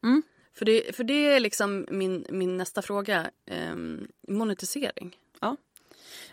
[0.04, 0.22] Mm.
[0.54, 3.30] För, det, för det är liksom min, min nästa fråga.
[3.46, 5.16] ehm, monetisering.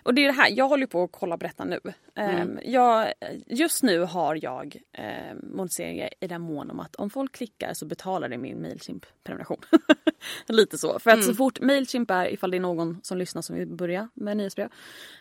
[0.03, 1.79] Och det är det här, jag håller på att kolla på detta nu.
[2.15, 3.13] Ehm, jag,
[3.47, 7.85] just nu har jag eh, monetisering i den mån om att om folk klickar så
[7.85, 9.61] betalar det min Mailchimp-prenumeration.
[10.47, 10.99] Lite så.
[10.99, 14.09] För att så fort Mailchimp är, ifall det är någon som lyssnar som vill börja
[14.13, 14.69] med nyhetsbrev.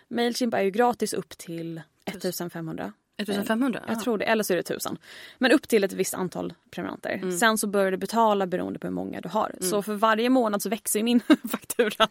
[0.08, 2.92] Mailchimp är ju gratis upp till 1500.
[3.22, 3.80] 1500?
[3.88, 4.98] Jag tror det, eller så är det 1000.
[5.38, 7.10] Men upp till ett visst antal prenumeranter.
[7.10, 7.38] Mm.
[7.38, 9.54] Sen så börjar du betala beroende på hur många du har.
[9.60, 11.20] Så för varje månad så växer min
[11.50, 12.08] faktura.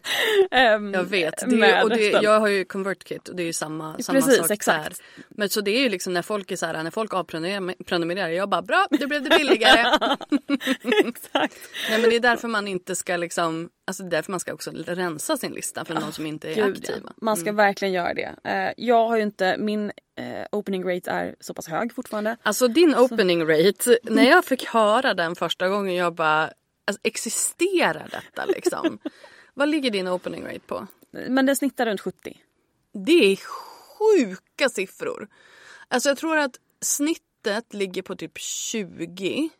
[0.50, 1.50] Ehm, Jag vet.
[1.50, 4.38] Det är och det, jag har ju ConvertKit och det är ju samma, samma Precis,
[4.38, 4.84] sak exakt.
[4.84, 5.24] där.
[5.28, 8.28] Men så det är ju liksom när folk är så här, när folk avprenumererar, prenumererar,
[8.28, 10.16] jag bara bra, det blev det billigare.
[11.04, 11.56] Exakt.
[11.90, 15.36] Nej men det är därför man inte ska liksom, alltså därför man ska också rensa
[15.36, 17.12] sin lista för de som inte är Gud, aktiva.
[17.16, 18.34] Man ska verkligen göra det.
[18.44, 22.36] Eh, jag har ju inte, min eh, opening rate är så pass hög fortfarande.
[22.42, 26.52] Alltså din opening rate, när jag fick höra den första gången jag bara,
[26.86, 28.98] alltså, existerar detta liksom?
[29.54, 30.86] Vad ligger din opening rate på?
[31.10, 32.40] Men den snittar runt 70.
[32.92, 35.28] Det är sjuka siffror.
[35.88, 39.50] Alltså jag tror att snittet ligger på typ 20.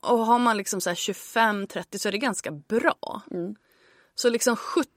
[0.00, 3.22] Och- har man liksom så här 25-30 så är det ganska bra.
[4.14, 4.88] Så liksom 70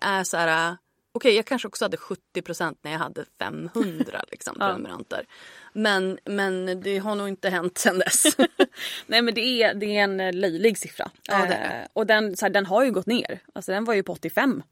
[0.00, 0.76] är så här...
[1.14, 5.26] Okej, jag kanske också hade 70% när jag hade 500 liksom, prenumeranter.
[5.72, 8.36] Men, men det har nog inte hänt sen dess.
[9.06, 11.10] Nej men det är, det är en löjlig siffra.
[11.28, 11.46] Ja.
[11.46, 13.38] Eh, och den, så här, den har ju gått ner.
[13.52, 14.62] Alltså den var ju på 85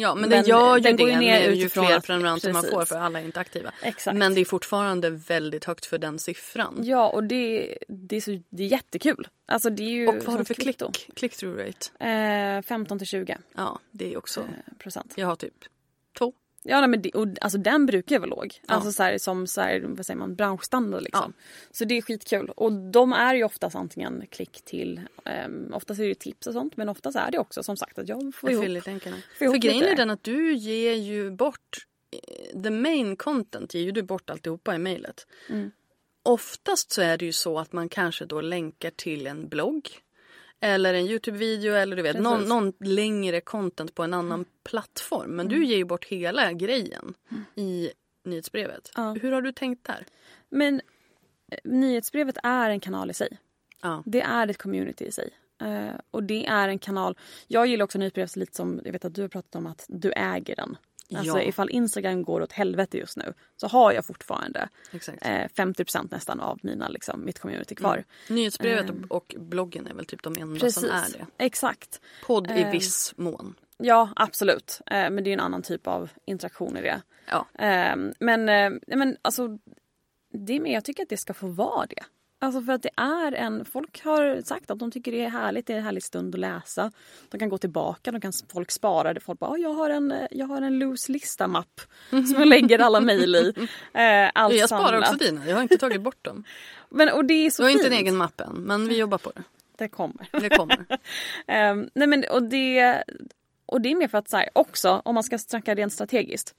[0.00, 2.62] Ja men den gör ju den det går ju ner ju utifrån fler prenumeranter man
[2.62, 3.72] får för alla är inte aktiva.
[3.82, 4.16] Exakt.
[4.16, 6.80] Men det är fortfarande väldigt högt för den siffran.
[6.82, 9.28] Ja och det, det, är, så, det är jättekul.
[9.46, 10.82] Alltså det är ju Och vad har du för klick?
[11.16, 12.04] Click-through rate?
[12.58, 14.44] Eh, 15 till 20 Ja det är också.
[14.78, 15.12] procent.
[15.16, 15.64] Jag har typ
[16.18, 16.32] två.
[16.62, 18.60] Ja nej, men det, och, alltså den brukar vara låg.
[18.66, 18.74] Ja.
[18.74, 21.32] Alltså så här, som så här, vad säger man, branschstandard liksom.
[21.70, 22.50] Så det är skitkul.
[22.50, 25.00] Och de är ju oftast antingen klick till,
[25.46, 28.08] um, oftast är det tips och sånt men oftast är det också som sagt att
[28.08, 28.64] jag får ihop.
[29.38, 29.92] Får ihop För grejen lite.
[29.92, 34.30] är den att du ger ju bort eh, the main content ger ju du bort
[34.30, 35.26] alltihopa i mejlet.
[35.48, 35.70] Mm.
[36.22, 39.88] Oftast så är det ju så att man kanske då länkar till en blogg
[40.60, 42.48] eller en Youtube-video eller du vet någon, Precis.
[42.48, 45.30] någon längre content på en annan plattform.
[45.30, 47.14] Men du ger ju bort hela grejen
[47.54, 47.90] i
[48.24, 48.92] nyhetsbrevet.
[48.94, 49.16] Ja.
[49.22, 50.06] Hur har du tänkt där?
[50.48, 50.80] Men
[51.52, 53.38] eh, nyhetsbrevet är en kanal i sig.
[53.82, 54.02] Ja.
[54.06, 55.30] Det är ett community i sig.
[55.62, 57.16] Eh, och det är en kanal.
[57.46, 60.12] Jag gillar också nyhetsbrevet lite som jag vet att du har pratat om att du
[60.12, 60.76] äger den.
[61.14, 61.42] Alltså Ja.
[61.42, 65.26] ifall Instagram går åt helvete just nu så har jag fortfarande Exakt.
[65.26, 68.04] eh, 50% nästan av mina, liksom, mitt community kvar.
[68.28, 69.04] Nyhetsbrevet Ehm.
[69.10, 71.44] och, bloggen är väl typ de enda Precis, som är det.
[71.44, 72.00] exakt.
[72.26, 72.70] Podd i Ehm.
[72.72, 73.54] viss mån.
[73.78, 74.80] Ja absolut.
[74.86, 77.02] Eh, men det är en annan typ av interaktion i det.
[77.26, 77.46] Ja.
[77.64, 79.58] Eh, men, eh, men alltså
[80.32, 82.02] det är mer, jag tycker att det ska få vara det.
[82.42, 85.66] Alltså för att det är en, folk har sagt att de tycker det är härligt,
[85.66, 86.92] det är en härlig stund att läsa.
[87.30, 89.20] De kan gå tillbaka, de kan, folk spara det.
[89.20, 91.80] Folk bara, "Ah, jag har en, eh, jag har en loose lista-mapp
[92.10, 93.52] som jag lägger alla mejl i.
[93.94, 95.12] Eh, allt Jag sparar samlat.
[95.14, 96.44] också dina, jag har inte tagit bort dem.
[96.88, 98.02] Men, och det är så Du har inte en fint.
[98.02, 99.42] egen mapp än, men vi jobbar på det.
[99.78, 100.28] Det kommer.
[100.40, 100.86] Det kommer.
[101.46, 103.02] Ehm, nej men och det,
[103.66, 106.54] och det är mer för att så här, också om man ska snacka rent strategiskt.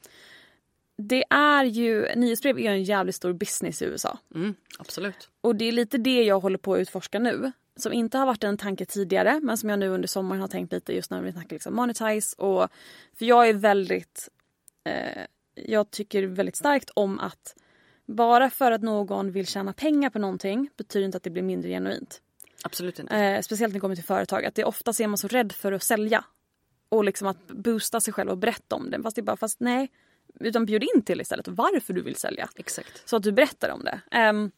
[1.07, 4.17] Det är ju, nyhetsbrev är ju en jävligt stor business i USA.
[4.35, 5.29] Mm, absolut.
[5.41, 7.51] Och det är lite det jag håller på att utforska nu.
[7.75, 10.73] Som inte har varit en tanke tidigare men som jag nu under sommaren har tänkt
[10.73, 12.35] lite just när vi snackar liksom monetize.
[12.37, 12.69] Och,
[13.17, 14.29] för jag är väldigt,
[14.83, 15.21] eh,
[15.55, 17.55] jag tycker väldigt starkt om att
[18.05, 21.69] bara för att någon vill tjäna pengar på någonting betyder inte att det blir mindre
[21.69, 22.21] genuint.
[22.63, 23.15] Absolut inte.
[23.15, 24.45] Eh, speciellt när det kommer till företag.
[24.45, 26.25] Att det ofta är man så rädd för att sälja.
[26.89, 29.01] Och liksom att boosta sig själv och berätta om det.
[29.03, 29.91] Fast det är bara, fast nej.
[30.39, 32.49] Utan bjud in till istället varför du vill sälja.
[32.55, 33.09] Exakt.
[33.09, 34.01] Så att du berättar om det.
[34.11, 34.51] Ehm,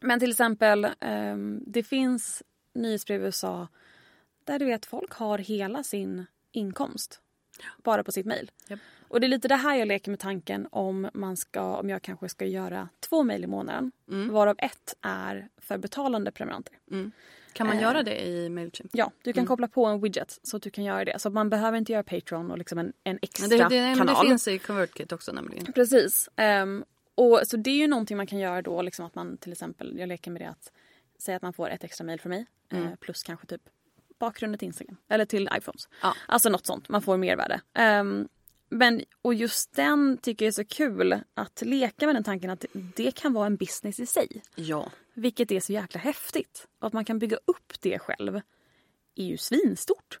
[0.00, 2.42] men till exempel, ehm, det finns
[2.74, 3.68] nyhetsbrev i USA
[4.44, 7.20] där du vet folk har hela sin inkomst
[7.76, 8.50] bara på sitt mejl.
[8.68, 8.80] Japp.
[9.12, 12.02] Och det är lite det här jag leker med tanken om man ska, om jag
[12.02, 13.92] kanske ska göra två mejl i månaden.
[14.06, 16.74] Varav ett är för betalande prenumeranter.
[17.52, 17.82] Kan man Eh.
[17.82, 18.90] göra det i Mailchimp?
[18.94, 21.18] Ja, du kan koppla på en widget så att du kan göra det.
[21.18, 24.24] Så man behöver inte göra Patreon och liksom en, en extra det, det, kanal.
[24.24, 25.72] det finns i ConvertKit också nämligen.
[25.72, 26.28] Precis.
[26.36, 26.84] Ehm,
[27.14, 28.82] och, så det är ju någonting man kan göra då.
[28.82, 30.72] Liksom att man till exempel, jag leker med det att
[31.18, 32.46] säga att man får ett extra mail från mig.
[32.72, 33.62] eh, plus kanske typ
[34.18, 34.96] bakgrunden till Instagram.
[35.08, 35.88] Eller till iPhones.
[36.02, 36.14] Ja.
[36.26, 36.88] Alltså något sånt.
[36.88, 37.60] Man får mervärde.
[37.74, 38.28] Ehm,
[38.72, 41.20] men, och just den tycker jag är så kul.
[41.34, 44.42] Att leka med den tanken att det kan vara en business i sig.
[44.54, 44.90] Ja.
[45.14, 46.66] Vilket är så jäkla häftigt.
[46.78, 48.40] Och att man kan bygga upp det själv
[49.14, 50.18] är ju svinstort.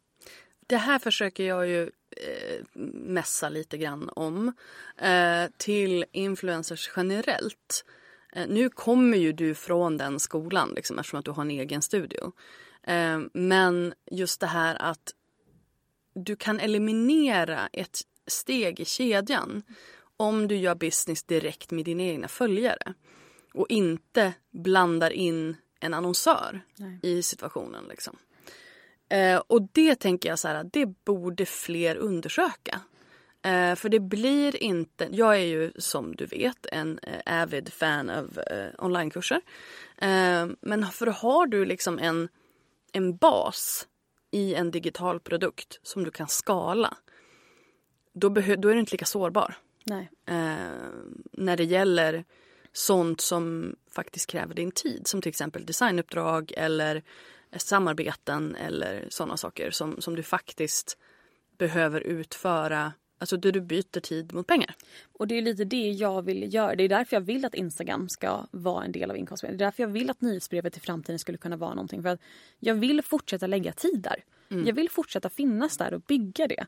[0.66, 4.52] Det här försöker jag ju eh, mässa lite grann om
[4.98, 7.84] eh, till influencers generellt.
[8.32, 11.82] Eh, nu kommer ju du från den skolan liksom, eftersom att du har en egen
[11.82, 12.32] studio.
[12.82, 15.14] Eh, men just det här att
[16.14, 19.62] du kan eliminera ett steg i kedjan
[20.16, 22.94] om du gör business direkt med dina egna följare
[23.54, 27.00] och inte blandar in en annonsör Nej.
[27.02, 27.84] i situationen.
[27.88, 28.16] Liksom.
[29.08, 32.80] Eh, och det tänker jag så här, det borde fler undersöka.
[33.42, 38.10] Eh, för det blir inte, jag är ju som du vet en eh, avid fan
[38.10, 39.40] av eh, onlinekurser.
[39.98, 42.28] Eh, men för har du liksom en,
[42.92, 43.86] en bas
[44.30, 46.96] i en digital produkt som du kan skala.
[48.12, 49.54] Då, då är du inte lika sårbar.
[49.84, 50.10] Nej.
[50.26, 50.90] Eh,
[51.32, 52.24] när det gäller
[52.72, 55.06] sånt som faktiskt kräver din tid.
[55.06, 57.02] Som till exempel designuppdrag eller
[57.56, 60.98] samarbeten eller sådana saker som, som du faktiskt
[61.58, 62.92] behöver utföra.
[63.18, 64.74] Alltså du byter tid mot pengar.
[65.12, 66.74] Och det är lite det jag vill göra.
[66.74, 69.58] Det är därför jag vill att Instagram ska vara en del av inkomstbrevet.
[69.58, 72.02] Det är därför jag vill att nyhetsbrevet i framtiden skulle kunna vara någonting.
[72.02, 72.20] För att
[72.58, 74.24] jag vill fortsätta lägga tid där.
[74.66, 76.66] Jag vill fortsätta finnas där och bygga det.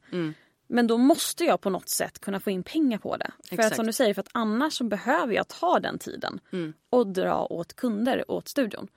[0.66, 3.30] Men då måste jag på något sätt kunna få in pengar på det.
[3.48, 3.76] För att Exakt.
[3.76, 6.40] som du säger, för att annars så behöver jag ta den tiden
[6.90, 8.88] och dra åt kunder åt studion.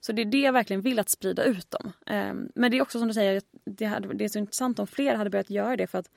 [0.00, 1.92] Så det är det jag verkligen vill att sprida ut dem.
[2.06, 5.14] Ehm, Men det är också som du säger, det, det är så intressant om fler
[5.14, 5.86] hade börjat göra det.
[5.86, 6.10] För att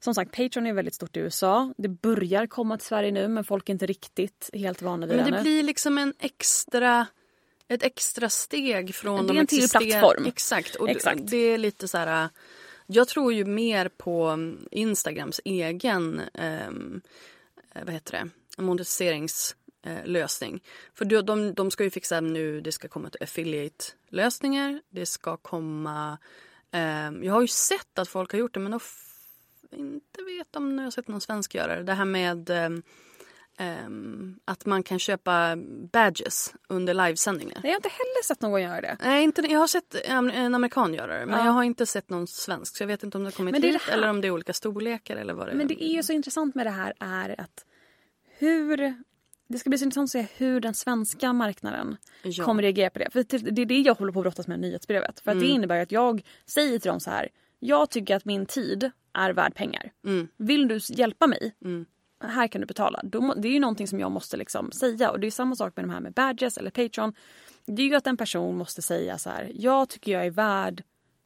[0.00, 1.74] som sagt, Patreon är väldigt stort i USA.
[1.76, 5.24] Det börjar komma till Sverige nu men folk är inte riktigt helt vana vid Men
[5.24, 5.42] det det ännu.
[5.42, 7.06] blir liksom en extra
[7.68, 10.26] ett extra steg från Det är de en till plattform.
[10.26, 10.74] Exakt.
[10.74, 11.18] Och Exakt.
[11.18, 12.28] Det, det är lite så här
[12.86, 14.38] jag tror ju mer på
[14.70, 17.00] Instagrams egen ehm,
[17.74, 18.30] eh, vad heter det?
[18.62, 20.62] monetiseringslösning.
[20.94, 24.80] För de, de, de ska ju fixa nu, det ska komma till affiliate-lösningar.
[24.90, 26.18] Det ska komma...
[26.70, 28.82] Eh, jag har ju sett att folk har gjort det men jag
[29.78, 31.82] inte vet om jag har sett någon svensk göra det.
[31.82, 32.70] Det här med eh,
[33.58, 35.56] ehm, att man kan köpa
[35.92, 37.60] badges under livesändningar.
[37.62, 38.96] Jag har inte heller sett någon göra det.
[39.04, 41.44] Nej, inte, jag har sett en amerikan göra det men Ja.
[41.44, 42.76] jag har inte sett någon svensk.
[42.76, 44.20] Så jag vet inte om det har kommit Men det är hit det eller om
[44.20, 46.70] det är olika storlekar eller vad det Men det är ju så intressant med det
[46.70, 47.64] här är att
[48.38, 48.94] hur...
[49.48, 52.44] Det ska bli så intressant att se hur den svenska marknaden Ja.
[52.44, 53.10] kommer reagera på det.
[53.12, 55.20] För det är det jag håller på att brottas med i nyhetsbrevet.
[55.20, 55.46] För att Mm.
[55.48, 56.22] det innebär att jag
[56.54, 57.28] säger till dem så här.
[57.60, 59.92] Jag tycker att min tid är värd pengar.
[60.06, 60.28] Mm.
[60.36, 61.54] Vill du hjälpa mig?
[62.28, 63.00] Här kan du betala.
[63.36, 65.10] Det är ju någonting som jag måste liksom säga.
[65.10, 67.14] Och det är samma sak med de här med badges eller Patreon.
[67.66, 69.52] Det är ju att en person måste säga så här.
[69.54, 70.82] Jag tycker jag är värd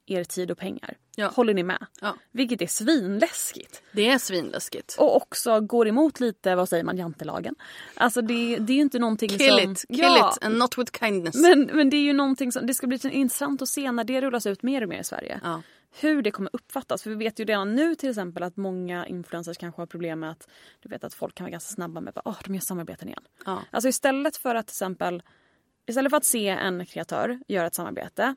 [0.07, 0.97] er tid och pengar.
[1.17, 1.29] Ja.
[1.29, 1.87] Håller ni med?
[2.01, 2.17] Ja.
[2.33, 3.83] Vilket är svinläskigt.
[3.93, 4.97] Det är svinläskigt.
[4.99, 7.55] Och också går emot lite, vad säger man, jantelagen.
[7.95, 9.73] Alltså det, det är ju inte någonting Kill som...
[9.73, 11.35] it, kill ja, it and not with kindness.
[11.35, 14.21] Men, men det är ju någonting som, det ska bli intressant att se när det
[14.21, 15.41] rullas ut mer och mer i Sverige.
[15.43, 15.63] Ja.
[15.91, 17.03] Hur det kommer uppfattas.
[17.03, 20.31] För vi vet ju redan nu till exempel att många influencers kanske har problem med
[20.31, 20.49] att
[20.81, 23.23] du vet att folk kan vara ganska snabba med att oh, de gör samarbeten igen.
[23.47, 23.63] Ja.
[23.71, 25.23] Alltså istället för att till exempel
[25.87, 28.35] istället för att se en kreatör göra ett samarbete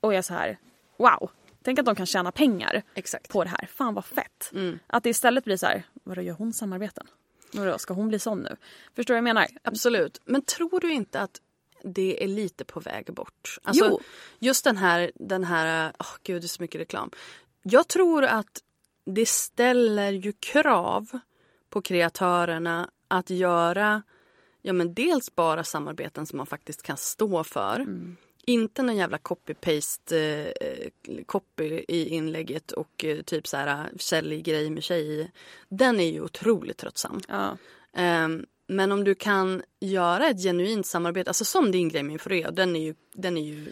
[0.00, 0.58] och jag så här
[0.96, 1.30] wow,
[1.62, 3.28] tänk att de kan tjäna pengar Exakt.
[3.28, 3.66] på det här.
[3.66, 4.52] Fan vad fett.
[4.86, 7.06] Att det istället blir så här, vadå gör hon samarbeten?
[7.52, 8.56] Vadå, ska hon bli sån nu?
[8.96, 9.46] Förstår du vad jag menar?
[9.62, 10.20] Absolut.
[10.24, 11.40] Men tror du inte att
[11.84, 13.58] det är lite på väg bort?
[13.62, 14.00] Alltså, Jo.
[14.38, 17.10] Just den här, den här, åh gud det är så mycket reklam.
[17.62, 18.62] Jag tror att
[19.04, 21.18] det ställer ju krav
[21.70, 24.02] på kreatörerna att göra,
[24.62, 27.86] ja men dels bara samarbeten som man faktiskt kan stå för.
[28.44, 30.90] Inte någon jävla copy-paste eh,
[31.26, 35.30] copy i inlägget och eh, typ så här sälj-grej med tjej i.
[35.68, 37.20] Den är ju otroligt tröttsam.
[37.28, 37.56] Ja.
[37.92, 42.50] Ehm, men om du kan göra ett genuint samarbete, alltså som din grej med Infreo,
[42.50, 43.66] den är ju, den är ju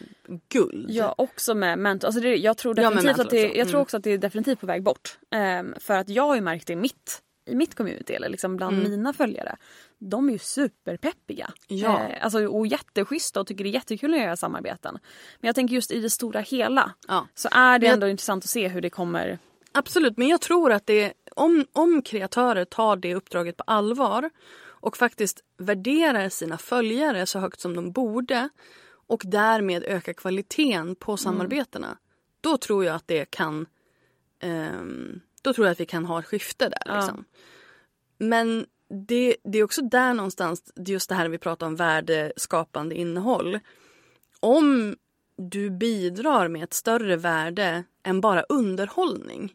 [0.49, 0.91] guld.
[0.91, 2.09] Ja, också med mentor.
[2.09, 3.81] Alltså det, jag tror Ja, definitivt mentor att det, jag tror Mm.
[3.83, 5.19] också att det är definitivt på väg bort.
[5.31, 8.57] Ehm, för att jag har ju märkt det i mitt, i mitt community, eller liksom
[8.57, 8.91] bland Mm.
[8.91, 9.57] mina följare.
[9.99, 11.51] De är ju superpeppiga.
[11.69, 12.01] Ja.
[12.09, 14.99] Eh, alltså, och jätteschyssta och tycker det är jättekul att göra samarbeten.
[15.41, 17.27] Men jag tänker just i det stora hela Ja.
[17.35, 19.39] så är det jag- ändå intressant att se hur det kommer.
[19.73, 24.31] Absolut, men jag tror att det, om, om kreatörer tar det uppdraget på allvar
[24.81, 28.49] och faktiskt värderar sina följare så högt som de borde
[28.91, 31.99] och därmed ökar kvaliteten på samarbetena.
[32.41, 33.67] Då tror jag att det kan
[34.41, 36.97] ehm, då tror jag att vi kan ha ett skifte där.
[36.97, 37.25] Liksom.
[38.19, 38.67] Men
[39.07, 43.59] det, det är också där någonstans, just det här vi pratar om värdeskapande innehåll.
[44.41, 44.97] Om
[45.37, 49.55] du bidrar med ett större värde än bara underhållning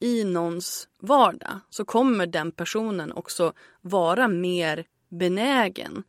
[0.00, 6.02] i någons vardag så kommer den personen också vara mer benägen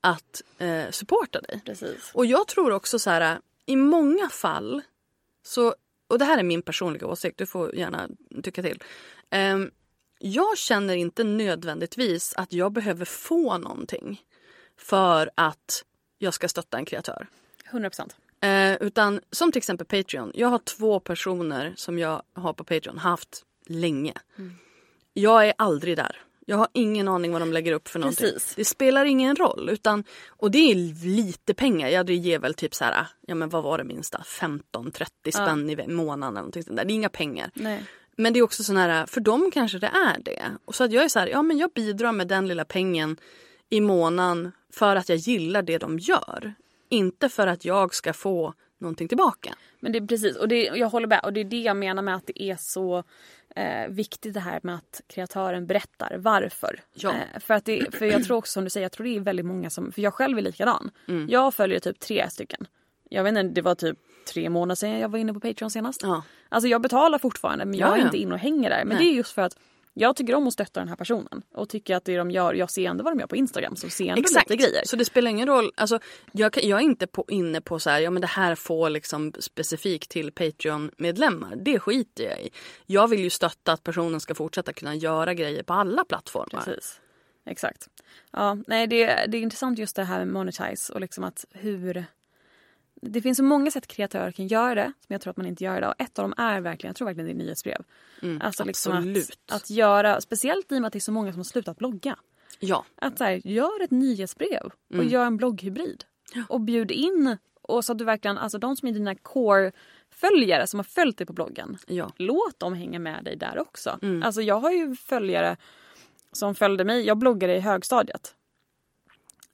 [0.00, 1.62] att eh, supporta dig.
[1.64, 2.10] Precis.
[2.14, 4.82] Och jag tror också så här, i många fall
[5.42, 5.74] så,
[6.08, 8.08] och det här är min personliga åsikt, du får gärna
[8.42, 8.82] tycka till.
[9.30, 9.70] Ehm,
[10.18, 14.22] jag känner inte nödvändigtvis att jag behöver få någonting
[14.76, 15.84] för att
[16.18, 17.26] jag ska stötta en kreatör.
[17.70, 18.16] 100 procent.
[18.42, 20.32] Eh, utan som till exempel Patreon.
[20.34, 24.12] Jag har två personer som jag har på Patreon haft länge.
[25.12, 26.16] Jag är aldrig där.
[26.46, 28.26] Jag har ingen aning vad de lägger upp för någonting.
[28.26, 28.54] Precis.
[28.54, 29.68] Det spelar ingen roll.
[29.72, 30.74] Utan, och det är
[31.06, 31.88] lite pengar.
[31.88, 34.18] Ja, det ger väl typ så här, ja men vad var det minsta?
[34.26, 36.84] 15-30 spänn i ve- månaden eller någonting sånt där.
[36.84, 37.50] Det är inga pengar.
[37.54, 37.84] Nej.
[38.16, 40.42] Men det är också sån här, för dem kanske det är det.
[40.64, 43.16] Och så att jag är så här, ja men jag bidrar med den lilla pengen
[43.70, 46.54] i månaden för att jag gillar det de gör.
[46.90, 49.54] Inte för att jag ska få någonting tillbaka.
[49.80, 51.20] Men det är precis, och det, jag håller med.
[51.22, 53.04] Och det är det jag menar med att det är så
[53.56, 56.80] eh, viktigt det här med att kreatören berättar varför.
[56.94, 57.10] Ja.
[57.10, 59.20] Eh, för, att det, för jag tror också som du säger, jag tror det är
[59.20, 60.90] väldigt många som, för jag själv är likadan.
[61.08, 61.28] Mm.
[61.30, 62.66] Jag följer typ tre stycken.
[63.08, 63.98] Jag vet inte, det var typ
[64.32, 66.02] tre månader sedan jag var inne på Patreon senast.
[66.02, 66.22] Ja.
[66.48, 68.04] Alltså jag betalar fortfarande men jag Ja, är ja.
[68.04, 68.84] inte inne och hänger där.
[68.84, 69.06] Men Nej.
[69.06, 69.56] det är just för att
[69.94, 71.42] jag tycker om att stötta den här personen.
[71.54, 73.90] Och tycker att det de gör, jag ser ändå vad de gör på Instagram så
[73.90, 74.50] ser ändå Exakt.
[74.50, 74.82] lite grejer.
[74.84, 75.72] Så det spelar ingen roll.
[75.76, 75.98] Alltså,
[76.32, 79.32] jag, jag är inte på, inne på så här, ja men det här får liksom
[79.38, 81.56] specifikt till Patreon-medlemmar.
[81.56, 82.50] Det skiter jag i.
[82.86, 86.62] Jag vill ju stötta att personen ska fortsätta kunna göra grejer på alla plattformar.
[86.64, 87.00] Precis.
[87.46, 87.88] Exakt.
[88.32, 92.04] Ja, nej, det, det är intressant just det här med monetize och liksom att hur...
[93.00, 95.64] Det finns så många sätt kreatörer kan göra det som jag tror att man inte
[95.64, 95.94] gör idag.
[95.98, 97.84] Ett av dem är verkligen, jag tror verkligen det är nyhetsbrev.
[98.40, 99.38] alltså liksom absolut.
[99.46, 101.78] att, att göra, speciellt i och med att det är så många som har slutat
[101.78, 102.16] blogga.
[102.58, 102.84] Ja.
[102.96, 106.04] Att så här, gör ett nyhetsbrev och gör en blogghybrid.
[106.48, 109.72] Och bjud in och så att du verkligen, alltså de som är dina core
[110.10, 111.78] följare som har följt dig på bloggen.
[111.86, 112.12] Ja.
[112.16, 113.98] Låt dem hänga med dig där också.
[114.02, 114.22] Mm.
[114.22, 115.56] Alltså jag har ju följare
[116.32, 117.06] som följde mig.
[117.06, 118.34] Jag bloggade i högstadiet.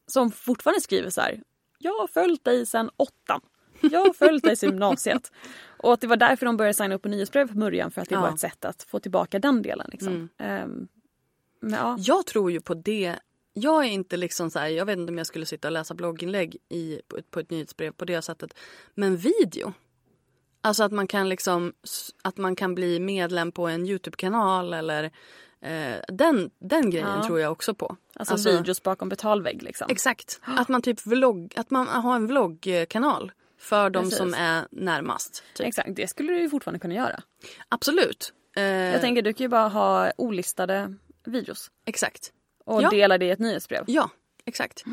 [0.07, 1.43] Som fortfarande skriver så här.
[1.79, 3.41] Jag har följt dig sedan åttan.
[3.81, 5.33] Jag har följt dig sedan gymnasiet.
[5.79, 8.09] Och att det var därför de började signa upp på nyhetsbrev på början för att
[8.09, 8.21] det Ja.
[8.21, 9.89] var ett sätt att få tillbaka den delen.
[9.93, 10.13] Liksom.
[10.13, 10.29] Mm.
[10.39, 10.89] Ehm,
[11.61, 11.97] men ja.
[12.01, 13.17] Jag tror ju på det.
[13.53, 15.95] Jag är inte liksom så här, jag vet inte om jag skulle sitta och läsa
[15.95, 18.55] blogginlägg i, på, ett, på ett nyhetsbrev på det sättet.
[18.95, 19.73] Men video.
[20.61, 21.73] Alltså att man kan liksom,
[22.23, 25.11] att man kan bli medlem på en Youtube-kanal eller
[25.67, 27.27] eh, den, den grejen Ja.
[27.27, 27.97] tror jag också på.
[28.15, 29.87] Alltså, videos bakom betalvägg liksom.
[29.91, 30.41] Exakt.
[30.57, 34.19] Att man typ vlogg, att man har en vloggkanal för de Precis.
[34.19, 35.45] som är närmast.
[35.55, 35.67] Typ.
[35.67, 37.21] Exakt, det skulle du ju fortfarande kunna göra.
[37.69, 38.33] Absolut.
[38.57, 40.95] Eh, Jag tänker du kan ju bara ha olistade
[41.25, 42.33] videos Exakt.
[42.65, 42.91] och Ja.
[42.91, 43.85] dela det i ett nyhetsbrev.
[43.87, 44.11] Ja,
[44.45, 44.85] exakt.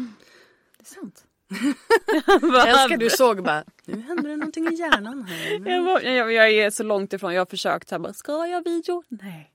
[0.77, 1.23] Det är sant.
[2.41, 5.69] Jag älskar du såg bara, nu händer det någonting i hjärnan här.
[5.69, 7.33] Jag, jag, jag är så långt ifrån.
[7.33, 9.03] Jag har försökt här, bara, ska jag video?
[9.09, 9.49] Nej.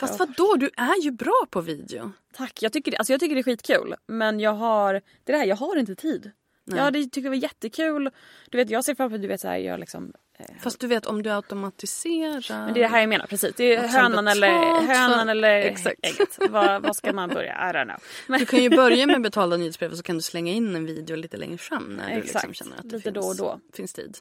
[0.00, 2.12] Fast vadå, du är ju bra på video.
[2.34, 2.62] Tack.
[2.62, 3.94] Jag tycker, det, alltså jag tycker det är skitkul.
[4.06, 6.30] Men jag har, det är det här, jag har inte tid.
[6.64, 6.76] Nej.
[6.76, 8.10] Jag hade tyckt det var jättekul.
[8.50, 10.12] Du vet, jag ser framför mig, du vet så här, jag liksom...
[10.38, 12.64] Eh, Fast du vet om du automatiserar.
[12.64, 13.54] men det är det här jag menar, precis.
[13.56, 15.96] Det är hönan eller, hönan eller Exakt.
[16.02, 16.38] ägget.
[16.50, 17.52] Vad, vad ska man börja?
[17.52, 18.02] I don't know.
[18.26, 20.86] Men, Du kan ju börja med betalda nyhetsbrev och så kan du slänga in en
[20.86, 22.56] video lite längre fram när du liksom Exakt.
[22.56, 23.60] känner att det Lite finns, då och då.
[23.76, 24.18] finns tid.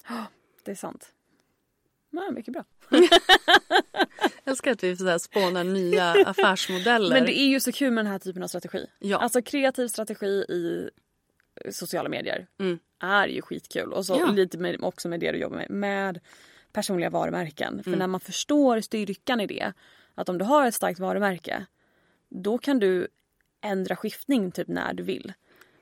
[0.65, 1.09] det är sant.
[2.11, 2.63] Nej, mycket bra.
[4.43, 7.09] Jag älskar att vi så här spånar nya affärsmodeller.
[7.15, 8.85] Men det är ju så kul med den här typen av strategi.
[8.99, 9.17] Ja.
[9.17, 10.89] Alltså kreativ strategi i
[11.71, 12.79] sociala medier Mm.
[12.99, 13.93] är ju skitkul.
[13.93, 14.31] Och så Ja.
[14.31, 15.69] lite med, också med det du jobbar med.
[15.69, 16.19] Med
[16.71, 17.73] personliga varumärken.
[17.73, 17.83] Mm.
[17.83, 19.73] För när man förstår styrkan i det.
[20.15, 21.65] Att om du har ett starkt varumärke.
[22.29, 23.07] Då kan du
[23.61, 25.33] ändra skiftning typ när du vill.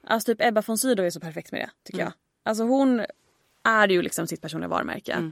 [0.03, 2.05] Alltså typ Ebba von Sydow är så perfekt med det tycker Mm.
[2.43, 2.49] jag.
[2.49, 3.05] Alltså hon
[3.63, 5.32] är ju liksom sitt personliga varumärke.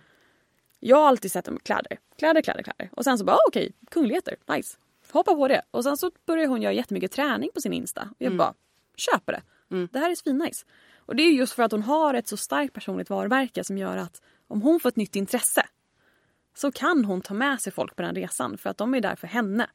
[0.79, 2.89] Jag har alltid sett dem kläder, kläder, kläder, kläder.
[2.91, 4.77] Och sen så bara ah, okej, kungligheter, nice.
[5.11, 5.61] Hoppa på det.
[5.71, 8.01] Och sen så börjar hon göra jättemycket träning på sin Insta.
[8.01, 8.53] Och jag bara,
[8.97, 9.41] köper det.
[9.91, 10.65] Det här är svinnice.
[10.97, 13.97] Och det är just för att hon har ett så starkt personligt varumärke som gör
[13.97, 15.65] att om hon får ett nytt intresse
[16.55, 19.15] så kan hon ta med sig folk på den resan för att de är där
[19.15, 19.69] för henne.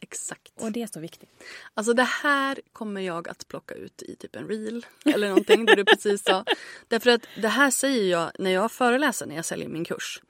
[0.00, 0.52] Exakt.
[0.60, 1.30] Och det är så viktigt.
[1.74, 5.74] Alltså det här kommer jag att plocka ut i typ en reel eller någonting det
[5.74, 6.44] du precis sa.
[6.88, 10.20] Därför att det här säger jag när jag föreläser när jag säljer min kurs.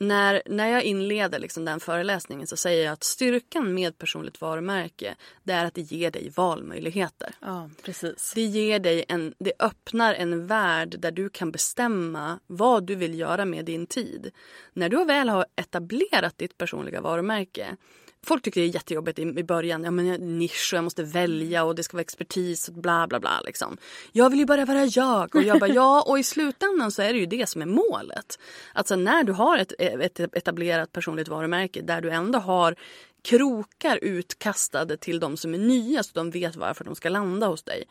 [0.00, 5.16] När, när jag inleder liksom den föreläsningen så säger jag att styrkan med personligt varumärke
[5.42, 7.34] det är att det ger dig valmöjligheter.
[7.40, 8.32] Ja, precis.
[8.34, 13.18] Det ger dig en, det öppnar en värld där du kan bestämma vad du vill
[13.18, 14.30] göra med din tid.
[14.72, 17.76] När du väl har etablerat ditt personliga varumärke
[18.26, 19.84] Folk tycker det är jättejobbigt i, i början.
[19.84, 23.06] Ja, men jag, nisch och jag måste välja och det ska vara expertis och bla
[23.06, 23.40] bla bla.
[23.44, 23.76] Liksom.
[24.12, 25.34] Jag vill ju bara vara jag.
[25.34, 26.02] Och jag bara ja.
[26.06, 28.38] Och i slutändan så är det ju det som är målet.
[28.72, 32.76] Alltså när du har ett, ett etablerat personligt varumärke där du ändå har
[33.22, 37.62] krokar utkastade till de som är nya så de vet varför de ska landa hos
[37.62, 37.84] dig.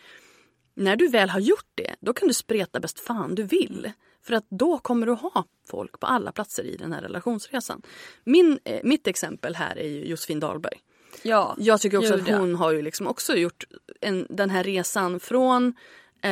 [0.77, 3.91] När du väl har gjort det, då kan du spreta bäst fan du vill.
[4.23, 7.81] För att då kommer du ha folk på alla platser i den här relationsresan.
[8.23, 10.77] Min, eh, mitt exempel här är ju Josefin Dahlberg.
[11.21, 13.63] Ja, Jag tycker också att hon har ju liksom också gjort
[14.01, 15.73] en, den här resan från
[16.21, 16.31] eh,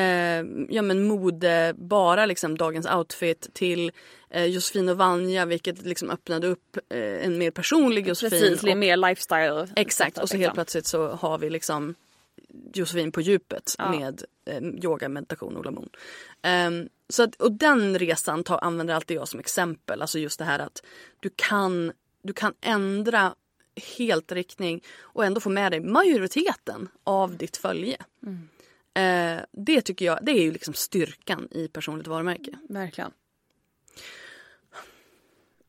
[0.70, 3.92] ja, men mode, bara liksom dagens outfit till
[4.30, 8.40] eh, Josefin och Vanja vilket liksom öppnade upp eh, en mer personlig Josefin.
[8.40, 8.64] precis.
[8.64, 9.68] Och- mer lifestyle.
[9.76, 10.54] Exakt, och så helt liksom.
[10.54, 11.96] plötsligt så har vi liksom
[12.74, 13.92] Josefin på djupet Ja.
[13.92, 15.90] med eh, yoga, meditation, Ola Moon.
[16.42, 20.02] Ehm, så att, och den resan tar, använder alltid jag som exempel.
[20.02, 20.84] Alltså just det här att
[21.20, 21.92] du kan,
[22.24, 23.36] du kan ändra
[23.98, 27.98] helt riktning och ändå få med dig majoriteten av ditt följe.
[28.94, 32.52] Eh, det tycker jag, det är ju liksom styrkan i personligt varumärke.
[32.70, 33.12] Verkligen.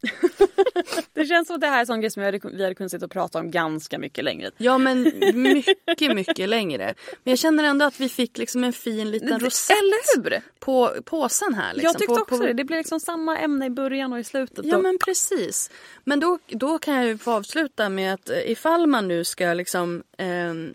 [1.13, 2.75] det känns som att det här är en sån grej som vi hade, vi hade
[2.75, 4.51] kunnat sitta och prata om ganska mycket längre.
[4.57, 5.03] Ja men
[5.35, 6.95] mycket, mycket längre.
[7.25, 9.77] Men jag känner ändå att vi fick liksom en fin liten rosett
[10.59, 11.75] på påsen här.
[11.75, 11.87] Liksom.
[11.87, 12.47] jag tyckte på, också på...
[12.47, 12.53] det.
[12.53, 14.65] Det blev liksom samma ämne i början och i slutet.
[14.65, 15.71] Ja och- men precis.
[16.05, 19.53] Men då, då kan jag ju få avsluta med att eh, ifall man nu ska
[19.55, 20.75] liksom ehm,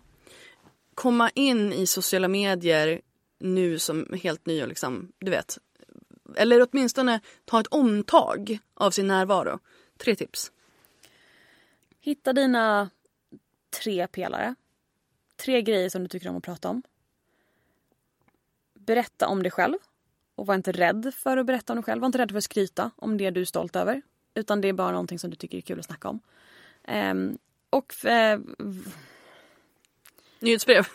[0.94, 3.00] komma in i sociala medier
[3.40, 5.58] nu som helt ny och liksom, du vet.
[6.36, 9.58] Eller åtminstone ta ett omtag av sin närvaro.
[9.96, 10.52] Tre tips.
[12.00, 12.90] Hitta dina
[13.82, 14.54] tre pelare.
[15.36, 16.82] Tre grejer som du tycker om att prata om.
[18.74, 19.74] Berätta om dig själv.
[20.34, 22.00] Och var inte rädd för att berätta om dig själv.
[22.00, 24.02] Var inte rädd för att skryta om det du är stolt över.
[24.34, 26.20] Utan det är bara någonting som du tycker är kul att snacka om.
[26.84, 27.38] Ehm,
[27.70, 28.40] och eh,
[30.42, 30.86] Nyhetsbrev.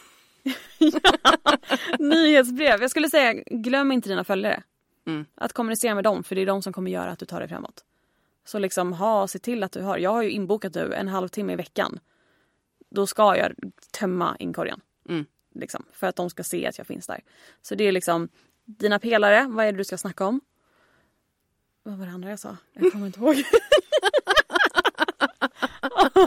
[2.00, 2.82] nyhetsbrev.
[2.82, 4.64] Jag skulle säga glöm inte dina följare.
[5.08, 5.26] Mm.
[5.36, 7.50] Att kommunicera med dem för det är de som kommer göra att du tar dig
[7.50, 7.86] framåt.
[8.46, 11.54] Så liksom ha, se till att du har, jag har ju inbokat nu en halvtimme
[11.54, 12.00] i veckan.
[12.90, 13.54] Då ska jag
[13.92, 14.82] tömma inkorgen.
[15.10, 15.26] Mm.
[15.56, 17.24] Liksom, för att de ska se att jag finns där.
[17.62, 18.30] Så det är liksom
[18.66, 20.42] dina pelare, vad är det du ska snacka om?
[21.84, 22.58] Vad var det andra jag sa?
[22.74, 23.36] Jag kommer inte ihåg.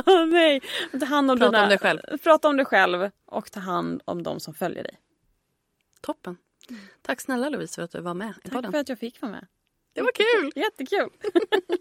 [0.06, 0.60] Åh, nej.
[1.00, 2.00] Ta hand om Prata dina, om dig själv.
[2.22, 5.00] Prata om dig själv och ta hand om de som följer dig.
[6.00, 6.36] Toppen.
[7.02, 8.72] Tack snälla Louise för att du var med i Tack podden.
[8.72, 9.46] för att jag fick vara med.
[9.94, 10.52] Det var kul!
[10.54, 11.10] Jättekul.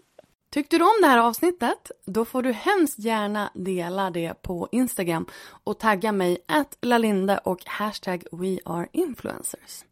[0.50, 1.90] Tyckte du om det här avsnittet?
[2.06, 5.26] Då får du hemskt gärna dela det på Instagram
[5.64, 9.84] och tagga mig att lalinde och hashtag weareinfluencers.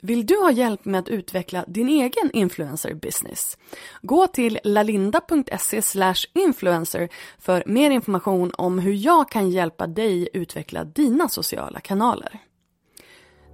[0.00, 3.58] Vill du ha hjälp med att utveckla din egen influencer business?
[4.02, 5.82] Gå till lalinda.se
[6.34, 12.40] influencer för mer information om hur jag kan hjälpa dig utveckla dina sociala kanaler.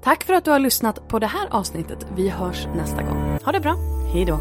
[0.02, 2.06] Tack för att du har lyssnat på det här avsnittet.
[2.16, 3.38] Vi hörs nästa gång.
[3.44, 3.76] Ha det bra.
[4.12, 4.40] Hej då.